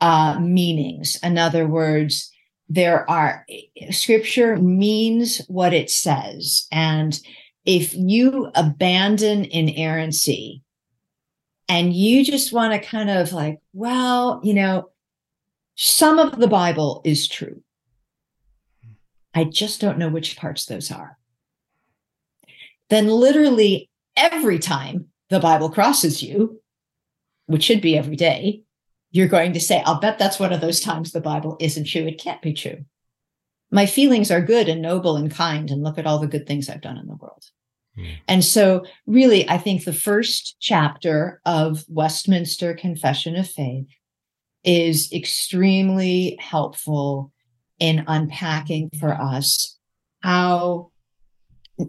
[0.00, 1.18] uh, meanings.
[1.22, 2.30] In other words
[2.68, 3.44] there are
[3.90, 6.66] scripture means what it says.
[6.72, 7.20] And
[7.66, 10.62] if you abandon inerrancy
[11.68, 14.90] and you just want to kind of like well you know
[15.76, 17.62] some of the bible is true
[19.34, 21.18] I just don't know which parts those are.
[22.90, 26.60] Then, literally every time the Bible crosses you,
[27.46, 28.62] which should be every day,
[29.10, 32.06] you're going to say, I'll bet that's one of those times the Bible isn't true.
[32.06, 32.84] It can't be true.
[33.70, 36.68] My feelings are good and noble and kind, and look at all the good things
[36.68, 37.44] I've done in the world.
[37.96, 38.16] Mm.
[38.28, 43.86] And so, really, I think the first chapter of Westminster Confession of Faith
[44.64, 47.32] is extremely helpful
[47.82, 49.76] in unpacking for us
[50.20, 50.92] how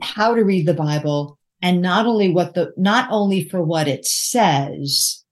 [0.01, 4.03] how to read the Bible and not only what the not only for what it
[4.03, 5.23] says,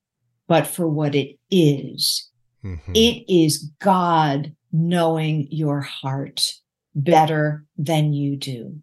[0.47, 2.29] but for what it is.
[2.63, 2.91] Mm-hmm.
[2.93, 6.53] It is God knowing your heart
[6.93, 8.81] better than you do.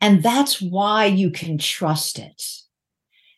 [0.00, 2.42] And that's why you can trust it.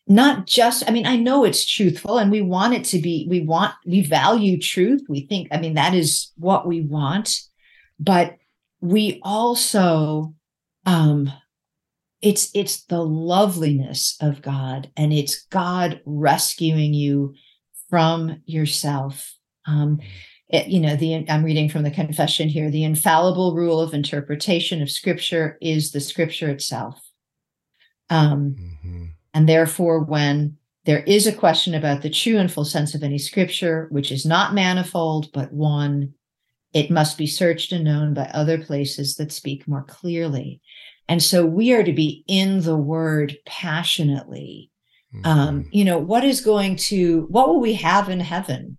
[0.07, 3.41] Not just, I mean, I know it's truthful and we want it to be, we
[3.41, 5.03] want, we value truth.
[5.09, 7.48] We think, I mean, that is what we want
[7.99, 8.37] but
[8.81, 10.35] we also
[10.87, 11.31] um
[12.21, 17.35] it's it's the loveliness of god and it's god rescuing you
[17.91, 19.35] from yourself
[19.67, 20.01] um
[20.49, 24.83] it, you know the i'm reading from the confession here the infallible rule of interpretation
[24.83, 27.01] of scripture is the scripture itself
[28.11, 29.05] um mm-hmm.
[29.35, 33.19] and therefore when there is a question about the true and full sense of any
[33.19, 36.15] scripture which is not manifold but one
[36.73, 40.61] it must be searched and known by other places that speak more clearly.
[41.09, 44.71] And so we are to be in the word passionately.
[45.15, 45.27] Um, mm-hmm.
[45.27, 48.77] Um, you know, what is going to, what will we have in heaven?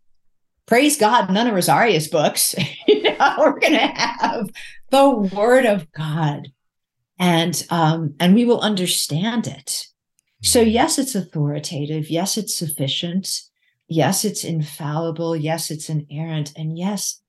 [0.67, 2.53] Praise God, none of Rosaria's books.
[2.87, 4.49] you know, we're going to have
[4.91, 6.49] the word of God
[7.17, 9.87] and, um, and we will understand it.
[10.43, 10.69] So mm-hmm.
[10.69, 12.11] yes, it's authoritative.
[12.11, 13.41] Yes, it's sufficient.
[13.87, 15.35] Yes, it's infallible.
[15.35, 16.53] Yes, it's inerrant.
[16.55, 17.19] And yes,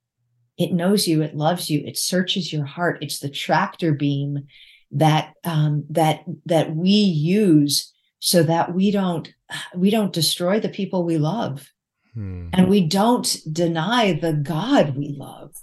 [0.60, 2.98] it knows you, it loves you, it searches your heart.
[3.00, 4.46] It's the tractor beam
[4.92, 9.32] that um, that that we use so that we don't
[9.74, 11.66] we don't destroy the people we love,
[12.12, 12.48] hmm.
[12.52, 15.54] and we don't deny the God we love.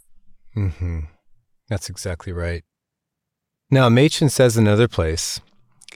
[0.55, 1.01] Mm-hmm.
[1.69, 2.63] That's exactly right.
[3.69, 5.41] Now, Machen says another place,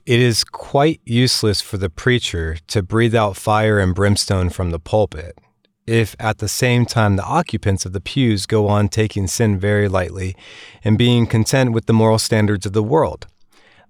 [0.06, 4.80] it is quite useless for the preacher to breathe out fire and brimstone from the
[4.80, 5.40] pulpit
[5.88, 9.88] if at the same time the occupants of the pews go on taking sin very
[9.88, 10.36] lightly
[10.84, 13.28] and being content with the moral standards of the world.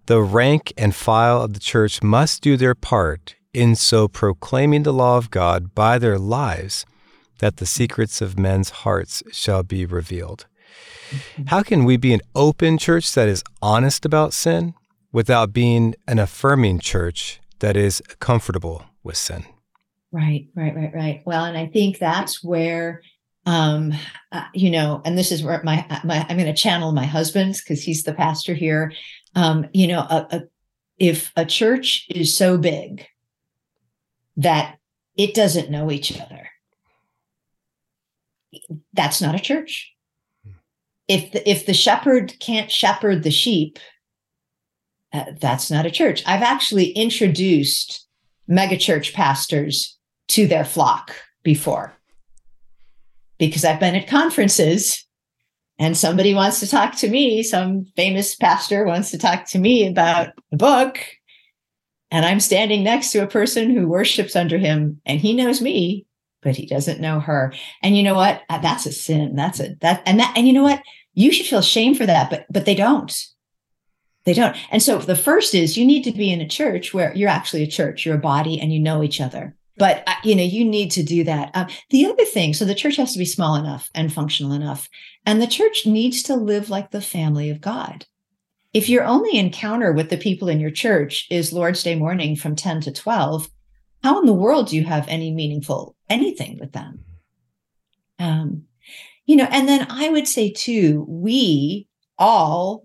[0.08, 4.94] The rank and file of the church must do their part in so proclaiming the
[4.94, 6.86] law of God by their lives
[7.40, 10.46] that the secrets of men's hearts shall be revealed.
[11.10, 11.48] Mm-hmm.
[11.48, 14.74] How can we be an open church that is honest about sin
[15.12, 19.46] without being an affirming church that is comfortable with sin?
[20.12, 21.24] Right, right, right, right.
[21.26, 23.02] Well, and I think that's where
[23.48, 23.92] um
[24.32, 27.56] uh, you know and this is where my my i'm going to channel my husband
[27.56, 28.94] because he's the pastor here.
[29.36, 30.42] Um you know a, a,
[31.00, 33.08] if a church is so big
[34.38, 34.78] that
[35.18, 36.50] it doesn't know each other
[38.94, 39.94] that's not a church.
[41.08, 43.80] If the, if the shepherd can't shepherd the sheep
[45.14, 46.24] uh, that's not a church.
[46.26, 48.08] I've actually introduced
[48.50, 49.98] megachurch pastors
[50.34, 51.14] to their flock
[51.44, 51.94] before
[53.42, 55.04] because I've been at conferences
[55.80, 59.88] and somebody wants to talk to me, some famous pastor wants to talk to me
[59.88, 61.00] about a book.
[62.12, 66.06] And I'm standing next to a person who worships under him and he knows me,
[66.44, 67.52] but he doesn't know her.
[67.82, 68.44] And you know what?
[68.48, 69.36] Uh, that's a sin.
[69.36, 70.84] That's a that and that and you know what?
[71.16, 73.12] You should feel shame for that, but but they don't.
[74.26, 74.56] They don't.
[74.70, 77.64] And so the first is you need to be in a church where you're actually
[77.64, 80.66] a church, you're a body and you know each other but uh, you know you
[80.66, 81.52] need to do that.
[81.54, 84.90] Um, the other thing so the church has to be small enough and functional enough
[85.26, 88.06] and the church needs to live like the family of god.
[88.74, 92.56] If your only encounter with the people in your church is lord's day morning from
[92.56, 93.50] 10 to 12
[94.04, 97.06] how in the world do you have any meaningful anything with them?
[98.20, 98.66] Um,
[99.26, 102.84] you know and then i would say too we all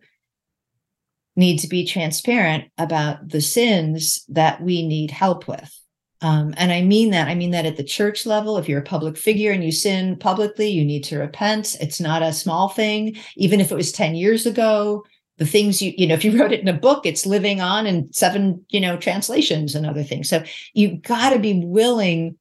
[1.34, 5.76] need to be transparent about the sins that we need help with
[6.22, 7.28] um, and I mean that.
[7.28, 8.56] I mean that at the church level.
[8.56, 11.76] If you're a public figure and you sin publicly, you need to repent.
[11.80, 13.16] It's not a small thing.
[13.36, 15.04] Even if it was 10 years ago,
[15.38, 17.86] the things you, you know, if you wrote it in a book, it's living on
[17.86, 20.28] in seven, you know, translations and other things.
[20.28, 20.42] So
[20.72, 22.38] you've got to be willing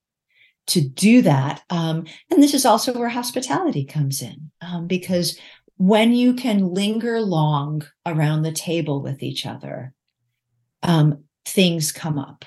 [0.67, 1.61] to do that.
[1.69, 5.37] Um, and this is also where hospitality comes in, um, because
[5.77, 9.93] when you can linger long around the table with each other,
[10.81, 12.45] um, things come up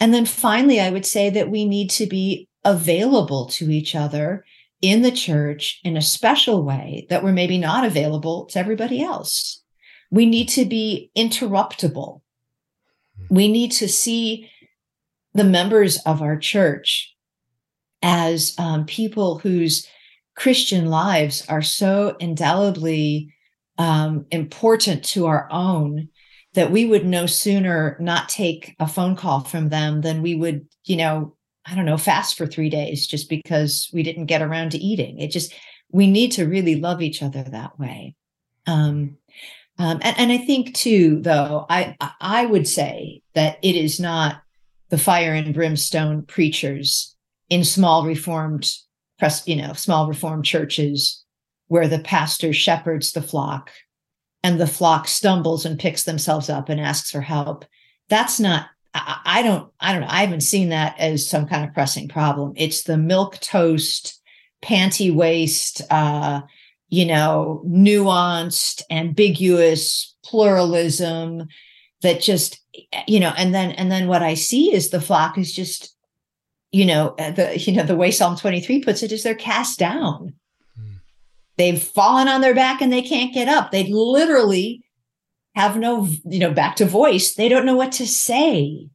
[0.00, 4.44] and then finally, I would say that we need to be available to each other
[4.82, 9.62] in the church in a special way that we're maybe not available to everybody else.
[10.10, 12.20] We need to be interruptible.
[13.30, 14.50] We need to see
[15.34, 17.14] the members of our church
[18.02, 19.86] as um, people whose
[20.36, 23.34] Christian lives are so indelibly
[23.78, 26.08] um, important to our own
[26.56, 30.66] that we would no sooner not take a phone call from them than we would,
[30.84, 31.36] you know,
[31.66, 35.20] I don't know, fast for three days just because we didn't get around to eating.
[35.20, 35.52] It just,
[35.90, 38.14] we need to really love each other that way.
[38.66, 39.18] Um,
[39.78, 44.40] um, and, and I think too, though, I I would say that it is not
[44.88, 47.14] the fire and brimstone preachers
[47.50, 48.72] in small reformed
[49.18, 51.22] press, you know, small reformed churches
[51.68, 53.70] where the pastor shepherds the flock
[54.46, 57.64] and the flock stumbles and picks themselves up and asks for help.
[58.08, 60.08] That's not I, I don't i don't know.
[60.08, 62.52] I haven't seen that as some kind of pressing problem.
[62.54, 64.22] It's the milk toast
[64.62, 66.42] panty waist uh
[66.88, 71.48] you know nuanced ambiguous pluralism
[72.02, 72.60] that just
[73.08, 75.94] you know and then and then what i see is the flock is just
[76.72, 80.32] you know the you know the way psalm 23 puts it is they're cast down
[81.56, 83.70] They've fallen on their back and they can't get up.
[83.70, 84.84] They literally
[85.54, 87.34] have no, you know, back to voice.
[87.34, 88.88] They don't know what to say.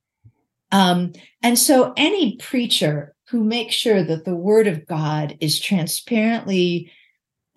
[0.71, 6.91] Um, and so any preacher who makes sure that the word of God is transparently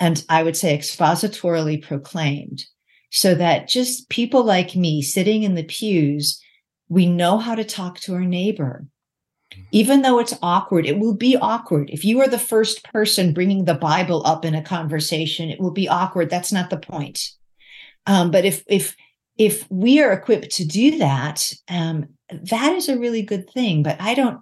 [0.00, 2.64] and I would say expositorily proclaimed
[3.10, 6.42] so that just people like me sitting in the pews,
[6.88, 8.86] we know how to talk to our neighbor
[9.72, 11.90] even though it's awkward, it will be awkward.
[11.90, 15.72] If you are the first person bringing the Bible up in a conversation, it will
[15.72, 16.30] be awkward.
[16.30, 17.30] That's not the point.
[18.06, 18.96] Um, but if if
[19.36, 23.82] if we are equipped to do that, um, that is a really good thing.
[23.82, 24.40] But I don't.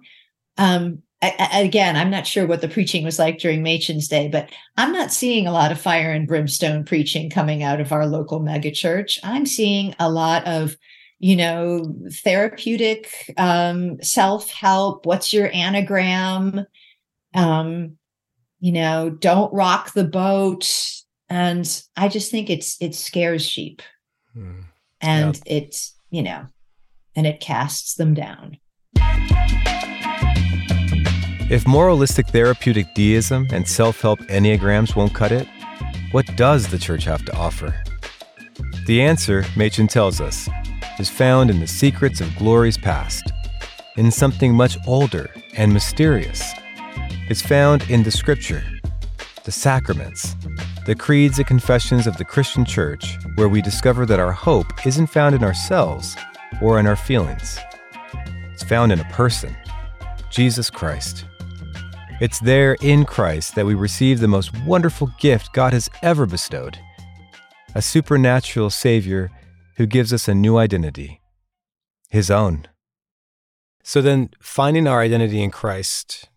[0.57, 4.49] Um, I, again, I'm not sure what the preaching was like during Machen's day, but
[4.75, 8.41] I'm not seeing a lot of fire and brimstone preaching coming out of our local
[8.41, 9.19] megachurch.
[9.23, 10.75] I'm seeing a lot of
[11.19, 15.05] you know, therapeutic um, self help.
[15.05, 16.65] What's your enneagram?
[17.33, 17.97] Um,
[18.59, 20.69] you know, don't rock the boat.
[21.29, 23.81] And I just think it's it scares sheep,
[24.33, 24.61] hmm.
[25.01, 25.57] and yeah.
[25.57, 26.45] it's you know,
[27.15, 28.57] and it casts them down.
[31.49, 35.47] If moralistic therapeutic deism and self help enneagrams won't cut it,
[36.11, 37.75] what does the church have to offer?
[38.85, 40.47] The answer, Machen tells us,
[40.99, 43.31] is found in the secrets of glory's past,
[43.97, 46.53] in something much older and mysterious.
[47.29, 48.63] It's found in the scripture,
[49.43, 50.35] the sacraments,
[50.85, 55.07] the creeds and confessions of the Christian church, where we discover that our hope isn't
[55.07, 56.15] found in ourselves
[56.61, 57.59] or in our feelings.
[58.51, 59.55] It's found in a person,
[60.29, 61.25] Jesus Christ.
[62.21, 66.77] It's there in Christ that we receive the most wonderful gift God has ever bestowed
[67.75, 69.31] a supernatural Savior
[69.75, 71.21] who gives us a new identity,
[72.09, 72.67] His own.
[73.83, 76.29] So then, finding our identity in Christ,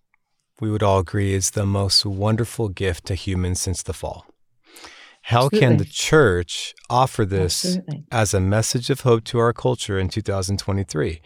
[0.60, 4.26] we would all agree, is the most wonderful gift to humans since the fall.
[5.22, 5.58] How Absolutely.
[5.58, 8.04] can the church offer this Absolutely.
[8.12, 11.20] as a message of hope to our culture in 2023?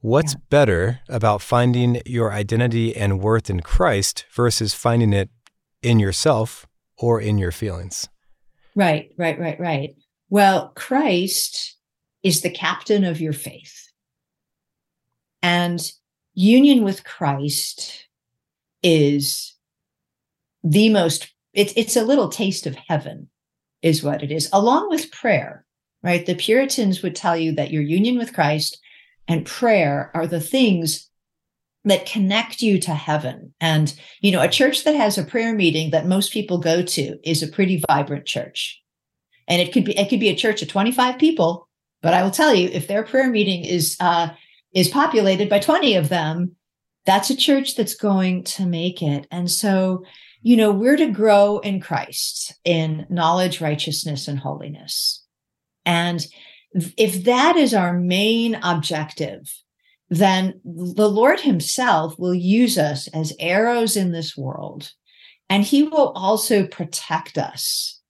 [0.00, 0.40] What's Yeah.
[0.50, 5.30] better about finding your identity and worth in Christ versus finding it
[5.82, 8.08] in yourself or in your feelings?
[8.74, 9.90] Right, right, right, right.
[10.30, 11.76] Well, Christ
[12.22, 13.90] is the captain of your faith.
[15.42, 15.80] And
[16.34, 18.06] union with Christ
[18.82, 19.56] is
[20.62, 23.28] the most, it's it's a little taste of heaven,
[23.82, 25.64] is what it is, along with prayer,
[26.02, 26.24] right?
[26.24, 28.78] The Puritans would tell you that your union with Christ
[29.26, 31.08] and prayer are the things
[31.84, 33.54] that connect you to heaven.
[33.60, 37.18] And, you know, a church that has a prayer meeting that most people go to
[37.28, 38.80] is a pretty vibrant church.
[39.50, 41.68] And it could be, it could be a church of 25 people,
[42.00, 44.30] but I will tell you, if their prayer meeting is, uh,
[44.72, 46.56] is populated by 20 of them,
[47.04, 49.26] that's a church that's going to make it.
[49.30, 50.04] And so,
[50.42, 55.24] you know, we're to grow in Christ in knowledge, righteousness, and holiness.
[55.84, 56.24] And
[56.96, 59.52] if that is our main objective,
[60.08, 64.92] then the Lord Himself will use us as arrows in this world,
[65.48, 68.00] and He will also protect us.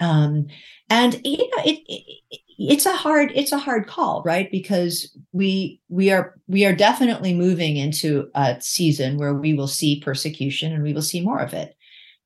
[0.00, 0.46] Um,
[0.90, 4.50] and you know, it, it it's a hard it's a hard call, right?
[4.50, 10.00] Because we we are we are definitely moving into a season where we will see
[10.00, 11.74] persecution and we will see more of it.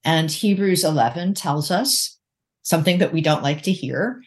[0.02, 2.18] And Hebrews 11 tells us
[2.62, 4.20] something that we don't like to hear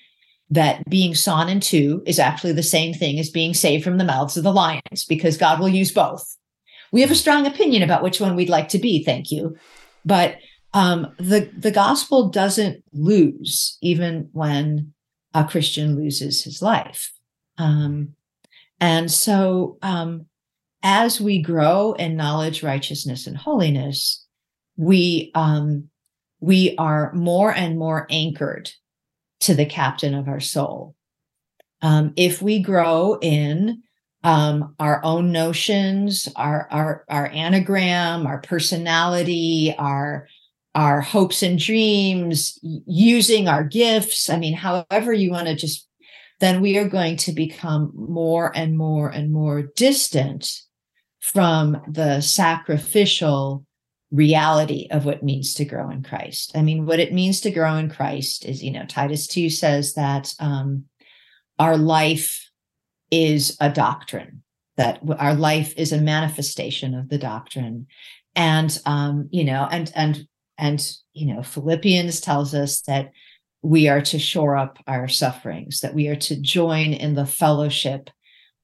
[0.50, 4.06] that being sawn in two is actually the same thing as being saved from the
[4.06, 6.38] mouths of the lions because God will use both.
[6.94, 9.58] We have a strong opinion about which one we'd like to be, thank you.
[10.06, 10.38] But
[10.78, 14.94] um, the the gospel doesn't lose even when
[15.34, 17.12] a Christian loses his life.
[17.58, 18.10] Um,
[18.80, 20.28] and so um,
[20.84, 24.24] as we grow in knowledge, righteousness, and holiness,
[24.76, 25.90] we um,
[26.42, 28.70] we are more and more anchored
[29.40, 30.96] to the captain of our soul.
[31.82, 33.82] Um, if we grow in
[34.24, 40.28] um, our own notions, our, our our enneagram, our personality, our
[40.78, 45.88] our hopes and dreams, using our gifts, I mean, however you want to just,
[46.40, 50.48] then we are going to become more and more and more distant
[51.20, 53.66] from the sacrificial
[54.12, 56.52] reality of what means to grow in Christ.
[56.56, 59.96] I mean, what it means to grow in Christ is, you know, Titus 2 says
[59.96, 60.84] that um,
[61.58, 62.52] our life
[63.10, 64.44] is a doctrine,
[64.76, 67.88] that our life is a manifestation of the doctrine.
[68.36, 70.28] And, um, you know, and, and,
[70.58, 73.12] and, you know, Philippians tells us that
[73.62, 78.10] we are to shore up our sufferings, that we are to join in the fellowship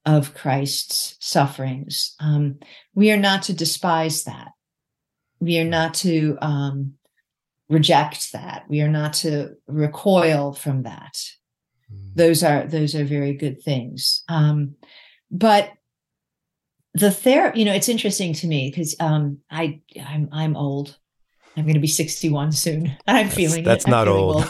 [0.06, 2.16] of Christ's sufferings.
[2.20, 2.60] Um,
[2.94, 4.50] we are not to despise that.
[5.40, 6.94] We are not to um,
[7.70, 8.66] reject that.
[8.70, 11.18] We are not to recoil from that.
[12.16, 14.24] Those are those are very good things.
[14.28, 14.76] Um,
[15.30, 15.72] but
[16.94, 20.98] the therapy you know it's interesting to me because um, i i'm i'm old
[21.58, 23.90] i'm going to be 61 soon i'm That's- feeling that's it.
[23.92, 24.44] Not feeling old.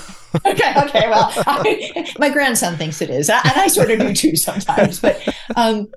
[0.46, 4.36] okay okay well I, my grandson thinks it is and i sort of do too
[4.36, 5.22] sometimes but
[5.56, 5.88] um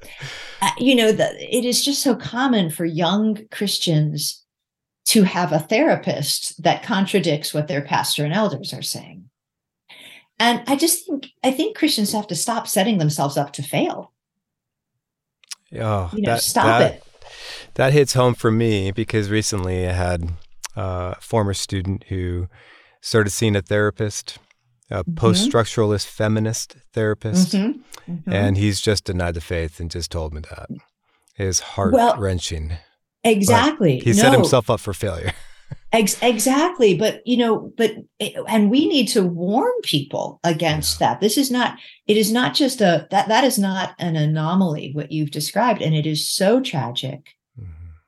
[0.62, 4.42] uh, you know the, it is just so common for young christians
[5.06, 9.30] to have a therapist that contradicts what their pastor and elders are saying.
[10.40, 14.12] And I just think I think Christians have to stop setting themselves up to fail.
[15.80, 17.04] Oh, You know, that, stop that, it.
[17.74, 20.30] That hits home for me because recently I had
[20.76, 22.48] a former student who
[23.00, 24.38] started seeing a therapist,
[24.90, 25.16] a Mhm.
[25.16, 28.22] post structuralist feminist therapist, Mhm, mhm.
[28.26, 30.68] and he's just denied the faith and just told me that.
[31.36, 32.72] It's heart Well, wrenching.
[33.24, 33.98] exactly.
[34.00, 34.38] He set No.
[34.38, 35.32] himself up for failure.
[35.92, 37.92] Ex- exactly but you know but
[38.48, 42.80] and we need to warn people against that this is not it is not just
[42.80, 47.30] a that that is not an anomaly what you've described and it is so tragic.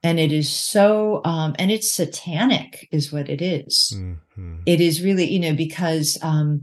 [0.09, 3.93] And it is so um and it's satanic is what it is.
[3.95, 4.63] Mhm.
[4.67, 6.63] it is really you know because um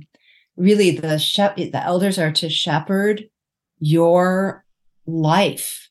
[0.57, 3.25] really the shep- the elders are to shepherd
[3.79, 4.65] your
[5.05, 5.89] life.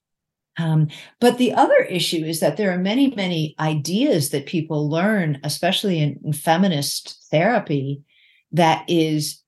[0.56, 0.88] Um,
[1.20, 5.98] but the other issue is that there are many, many ideas that people learn, especially
[6.00, 8.02] in, in feminist therapy,
[8.52, 9.42] that is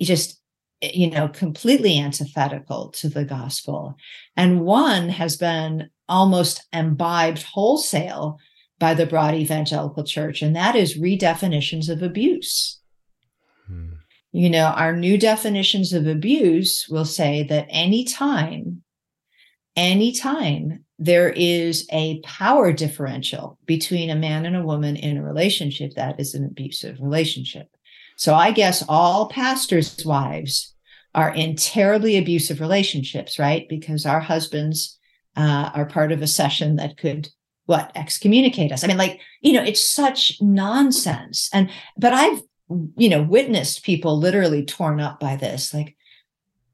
[0.00, 0.40] just
[0.80, 3.96] you know completely antithetical to the gospel
[4.36, 8.38] and one has been almost imbibed wholesale
[8.78, 12.80] by the broad evangelical church and that is redefinitions of abuse
[13.66, 13.94] hmm.
[14.32, 18.82] you know our new definitions of abuse will say that anytime
[19.76, 25.92] anytime there is a power differential between a man and a woman in a relationship
[25.94, 27.68] that is an abusive relationship
[28.16, 30.74] so I guess all pastors' wives
[31.14, 33.68] are in terribly abusive relationships, right?
[33.68, 34.98] Because our husbands
[35.36, 37.28] uh, are part of a session that could
[37.66, 38.84] what excommunicate us.
[38.84, 41.48] I mean, like you know, it's such nonsense.
[41.52, 42.42] And but I've
[42.96, 45.72] you know witnessed people literally torn up by this.
[45.72, 45.96] Like,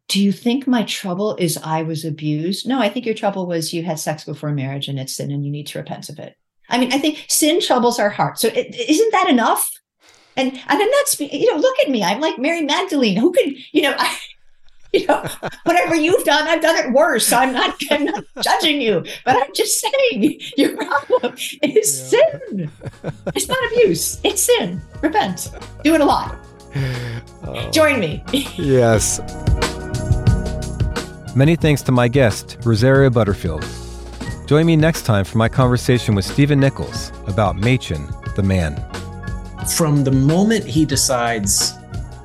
[0.08, 2.66] do you think my trouble is I was abused?
[2.66, 5.44] No, I think your trouble was you had sex before marriage and it's sin, and
[5.44, 6.36] you need to repent of it.
[6.68, 8.38] I mean, I think sin troubles our heart.
[8.38, 9.70] So is isn't that enough?
[10.36, 10.88] And and I'm
[11.18, 12.02] you know, look at me.
[12.02, 13.16] I'm like Mary Magdalene.
[13.16, 14.16] Who could, you know, I,
[15.00, 15.24] you know,
[15.64, 17.26] whatever you've done, I've done it worse.
[17.26, 22.38] So I'm not, I'm not judging you, but I'm just saying your problem is yeah.
[22.48, 22.70] sin.
[23.34, 24.20] It's not abuse.
[24.24, 24.80] It's sin.
[25.00, 25.50] Repent.
[25.84, 26.36] Do it a lot.
[27.42, 27.70] Oh.
[27.70, 28.24] Join me.
[28.32, 29.20] yes.
[31.34, 33.64] Many thanks to my guest, Rosaria Butterfield.
[34.46, 38.84] Join me next time for my conversation with Stephen Nichols about Machen, the man
[39.66, 41.74] from the moment he decides,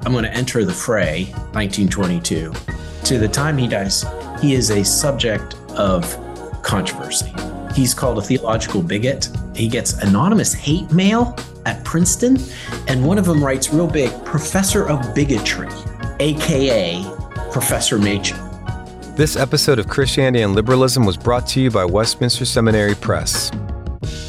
[0.06, 2.54] I'm going to enter the fray, 1922,
[3.06, 4.06] to the time he dies,
[4.40, 6.06] he is a subject of
[6.62, 7.34] controversy.
[7.74, 9.30] He's called a theological bigot.
[9.56, 11.36] He gets anonymous hate mail
[11.66, 12.38] at Princeton,
[12.88, 15.70] and one of them writes real big Professor of Bigotry,
[16.20, 17.04] AKA
[17.52, 18.38] Professor Machen.
[19.16, 23.52] This episode of Christianity and Liberalism was brought to you by Westminster Seminary Press.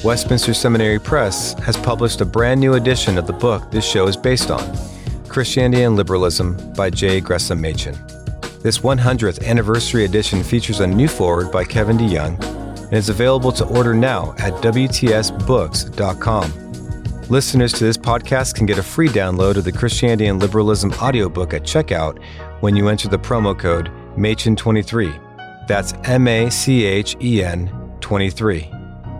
[0.02, 4.16] Westminster Seminary Press has published a brand new edition of the book this show is
[4.16, 4.95] based on
[5.36, 7.20] Christianity and Liberalism by J.
[7.20, 7.92] Gresham Machen.
[8.62, 12.42] This 100th anniversary edition features a new foreword by Kevin DeYoung
[12.84, 16.52] and is available to order now at WTSBooks.com.
[17.28, 21.52] Listeners to this podcast can get a free download of the Christianity and Liberalism audiobook
[21.52, 22.18] at checkout
[22.62, 25.66] when you enter the promo code MACHEN23.
[25.68, 27.68] That's M A C H E N
[28.00, 28.70] 23.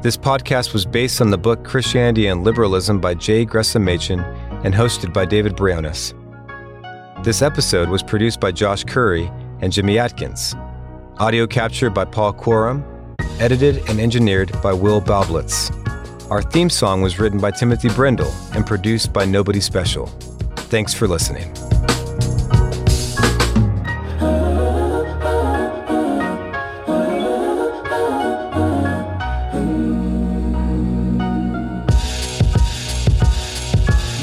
[0.00, 3.44] This podcast was based on the book Christianity and Liberalism by J.
[3.44, 4.24] Gresham Machen
[4.66, 6.12] and hosted by David Briones.
[7.22, 10.56] This episode was produced by Josh Curry and Jimmy Atkins.
[11.18, 12.84] Audio captured by Paul Quorum,
[13.38, 15.70] edited and engineered by Will Balblitz.
[16.32, 20.06] Our theme song was written by Timothy Brindle and produced by Nobody Special.
[20.56, 21.54] Thanks for listening.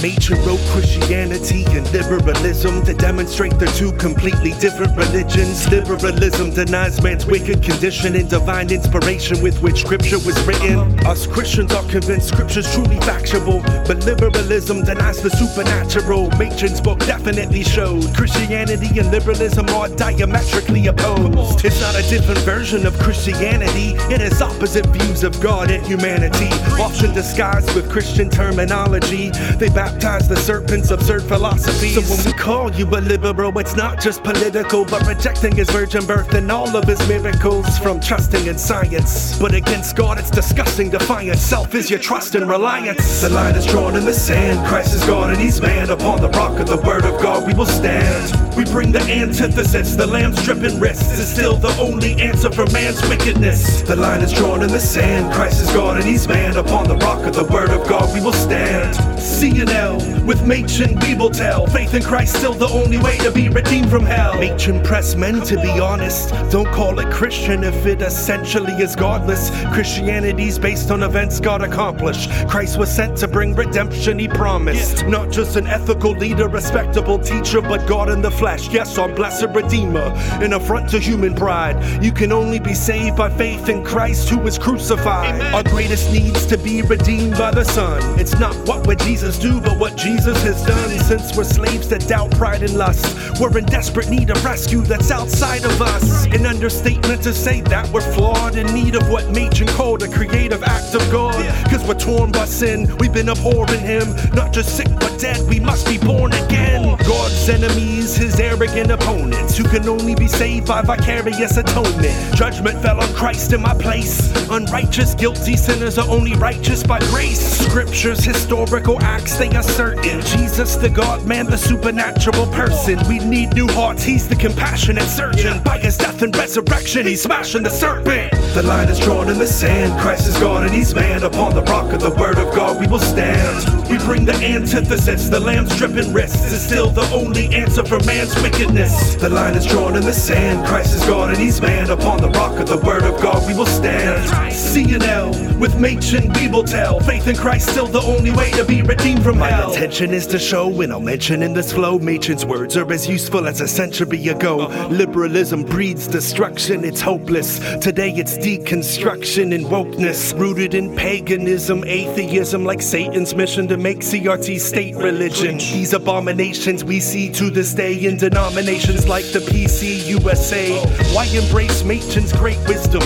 [0.03, 5.65] Machen wrote Christianity and liberalism to demonstrate they're two completely different religions.
[5.71, 10.77] Liberalism denies man's wicked condition and divine inspiration with which scripture was written.
[11.07, 16.29] Us Christians are convinced scripture's truly factual, but liberalism denies the supernatural.
[16.31, 21.63] Machen's book definitely showed Christianity and liberalism are diametrically opposed.
[21.63, 26.49] It's not a different version of Christianity, it has opposite views of God and humanity,
[26.77, 29.29] often disguised with Christian terminology.
[29.57, 29.69] They
[30.01, 31.95] the serpent's absurd philosophies.
[31.95, 36.05] So when we call you a liberal, it's not just political, but rejecting his virgin
[36.05, 39.37] birth and all of his miracles from trusting in science.
[39.39, 40.89] But against God, it's disgusting.
[40.89, 43.21] Defiant self is your trust and reliance.
[43.21, 44.65] The line is drawn in the sand.
[44.67, 45.89] Christ is God and he's man.
[45.89, 48.55] Upon the rock of the word of God, we will stand.
[48.55, 49.95] We bring the antithesis.
[49.95, 53.81] The lamb's dripping wrists is still the only answer for man's wickedness.
[53.81, 55.33] The line is drawn in the sand.
[55.33, 56.57] Christ is God and he's man.
[56.57, 58.95] Upon the rock of the word of God, we will stand.
[59.19, 60.25] See you now hell.
[60.25, 61.67] With Machen, we will tell.
[61.67, 64.39] Faith in Christ still the only way to be redeemed from hell.
[64.39, 66.29] Machen press men to be honest.
[66.51, 69.51] Don't call it Christian if it essentially is godless.
[69.73, 72.29] Christianity's based on events God accomplished.
[72.47, 75.05] Christ was sent to bring redemption, he promised.
[75.07, 78.69] Not just an ethical leader, respectable teacher, but God in the flesh.
[78.69, 80.11] Yes, our blessed Redeemer.
[80.43, 82.03] An affront to human pride.
[82.03, 85.35] You can only be saved by faith in Christ who was crucified.
[85.35, 85.53] Amen.
[85.53, 88.19] Our greatest needs to be redeemed by the Son.
[88.19, 90.89] It's not what would Jesus do but what Jesus has done.
[90.99, 95.11] Since we're slaves that doubt, pride, and lust, we're in desperate need of rescue that's
[95.11, 96.25] outside of us.
[96.27, 100.63] An understatement to say that we're flawed, in need of what Machen called a creative
[100.63, 101.35] act of God.
[101.69, 104.15] Cause we're torn by sin, we've been abhorring Him.
[104.33, 106.97] Not just sick but dead, we must be born again.
[107.05, 112.35] God's enemies, His arrogant opponents, who can only be saved by vicarious atonement.
[112.35, 114.31] Judgment fell on Christ in my place.
[114.49, 117.39] Unrighteous, guilty sinners are only righteous by grace.
[117.65, 120.21] Scriptures, historical acts, they are certain.
[120.21, 122.99] Jesus, the God man, the supernatural person.
[123.07, 125.61] We need new hearts, He's the compassionate surgeon.
[125.63, 128.31] By His death and resurrection, He's smashing the serpent.
[128.53, 129.99] The line is drawn in the sand.
[130.01, 131.23] Christ is God and He's man.
[131.23, 133.82] Upon the rock of the Word of God, we will stand.
[133.93, 135.29] We bring the antithesis.
[135.29, 139.13] The lamb's dripping wrists is still the only answer for man's wickedness.
[139.13, 140.65] The line is drawn in the sand.
[140.65, 141.91] Christ is God and He's man.
[141.91, 144.27] Upon the rock of the Word of God, we will stand.
[144.51, 146.99] CNL with Machen, we will tell.
[147.01, 149.67] Faith in Christ still the only way to be redeemed from hell.
[149.67, 153.07] My intention is to show, and I'll mention in this flow, Machen's words are as
[153.07, 154.67] useful as a century ago.
[154.89, 157.59] Liberalism breeds destruction, it's hopeless.
[157.77, 164.61] Today it's deconstruction and wokeness, rooted in paganism, atheism, like Satan's mission to make CRT
[164.61, 165.57] state religion.
[165.57, 170.79] These abominations we see to this day in denominations like the PC USA.
[171.13, 173.03] Why embrace Machen's great wisdom?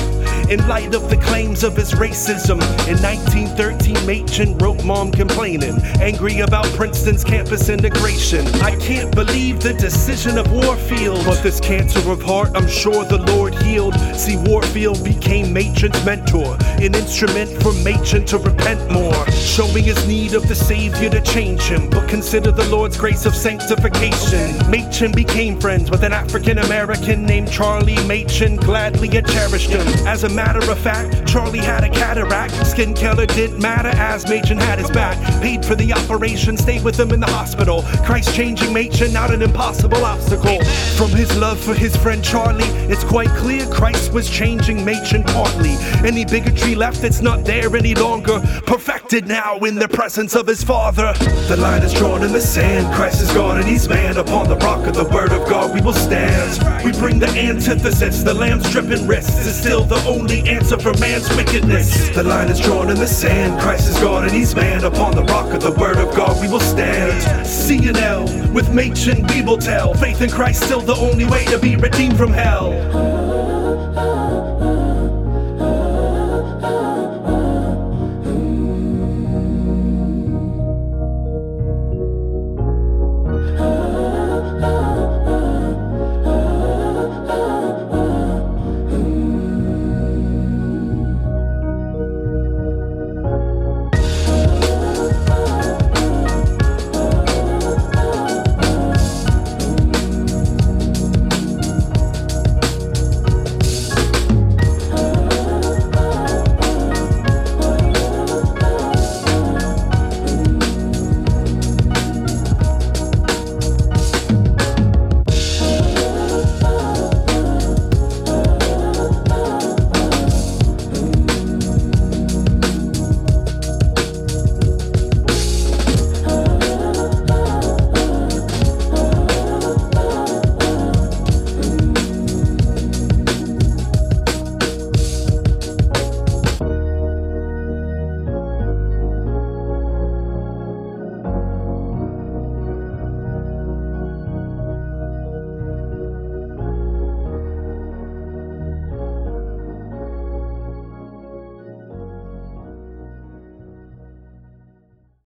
[0.52, 2.62] In light of the claims of his racism.
[2.88, 8.46] In 1913, Machen wrote Mom Complaining, angry about Princeton's campus integration.
[8.62, 11.26] I can't believe the decision of Warfield.
[11.26, 13.96] But this cancer of heart, I'm sure the Lord healed.
[14.16, 20.34] See, Warfield became Machen's mentor, an instrument for Machen to repent more, showing his need
[20.34, 21.90] of the Savior to change him.
[21.90, 24.58] But consider the Lord's grace of sanctification.
[24.70, 29.88] Machen became friends with an African American named Charlie Machen, gladly had cherished him.
[30.06, 32.54] As a matter of fact, Charlie had a cataract.
[32.68, 35.18] Skin color didn't matter as Machen had his back.
[35.42, 37.84] Paid for the operation, stayed with him in the hospital.
[38.04, 40.62] Christ changing Machen, not an impossible obstacle.
[40.98, 45.78] From his love for his friend Charlie, it's quite clear Christ was changing Machen partly.
[46.06, 48.42] Any bigotry left, it's not there any longer.
[48.66, 51.14] Perfected now in the presence of his Father.
[51.48, 52.94] The line is drawn in the sand.
[52.96, 54.18] Christ is God and he's man.
[54.18, 56.86] Upon the rock of the Word of God, we will stand.
[56.86, 58.24] We bring the antithesis.
[58.24, 62.10] The lamb's dripping wrists is still the only answer for man's wickedness.
[62.10, 63.60] The line is drawn in the sand.
[63.62, 64.84] Christ is gone and he's man.
[64.86, 67.46] Upon the rock of the Word of God, we will stand.
[67.46, 69.94] CNL with Machen, we will tell.
[69.96, 73.27] Faith in Christ still the only way to be redeemed from hell.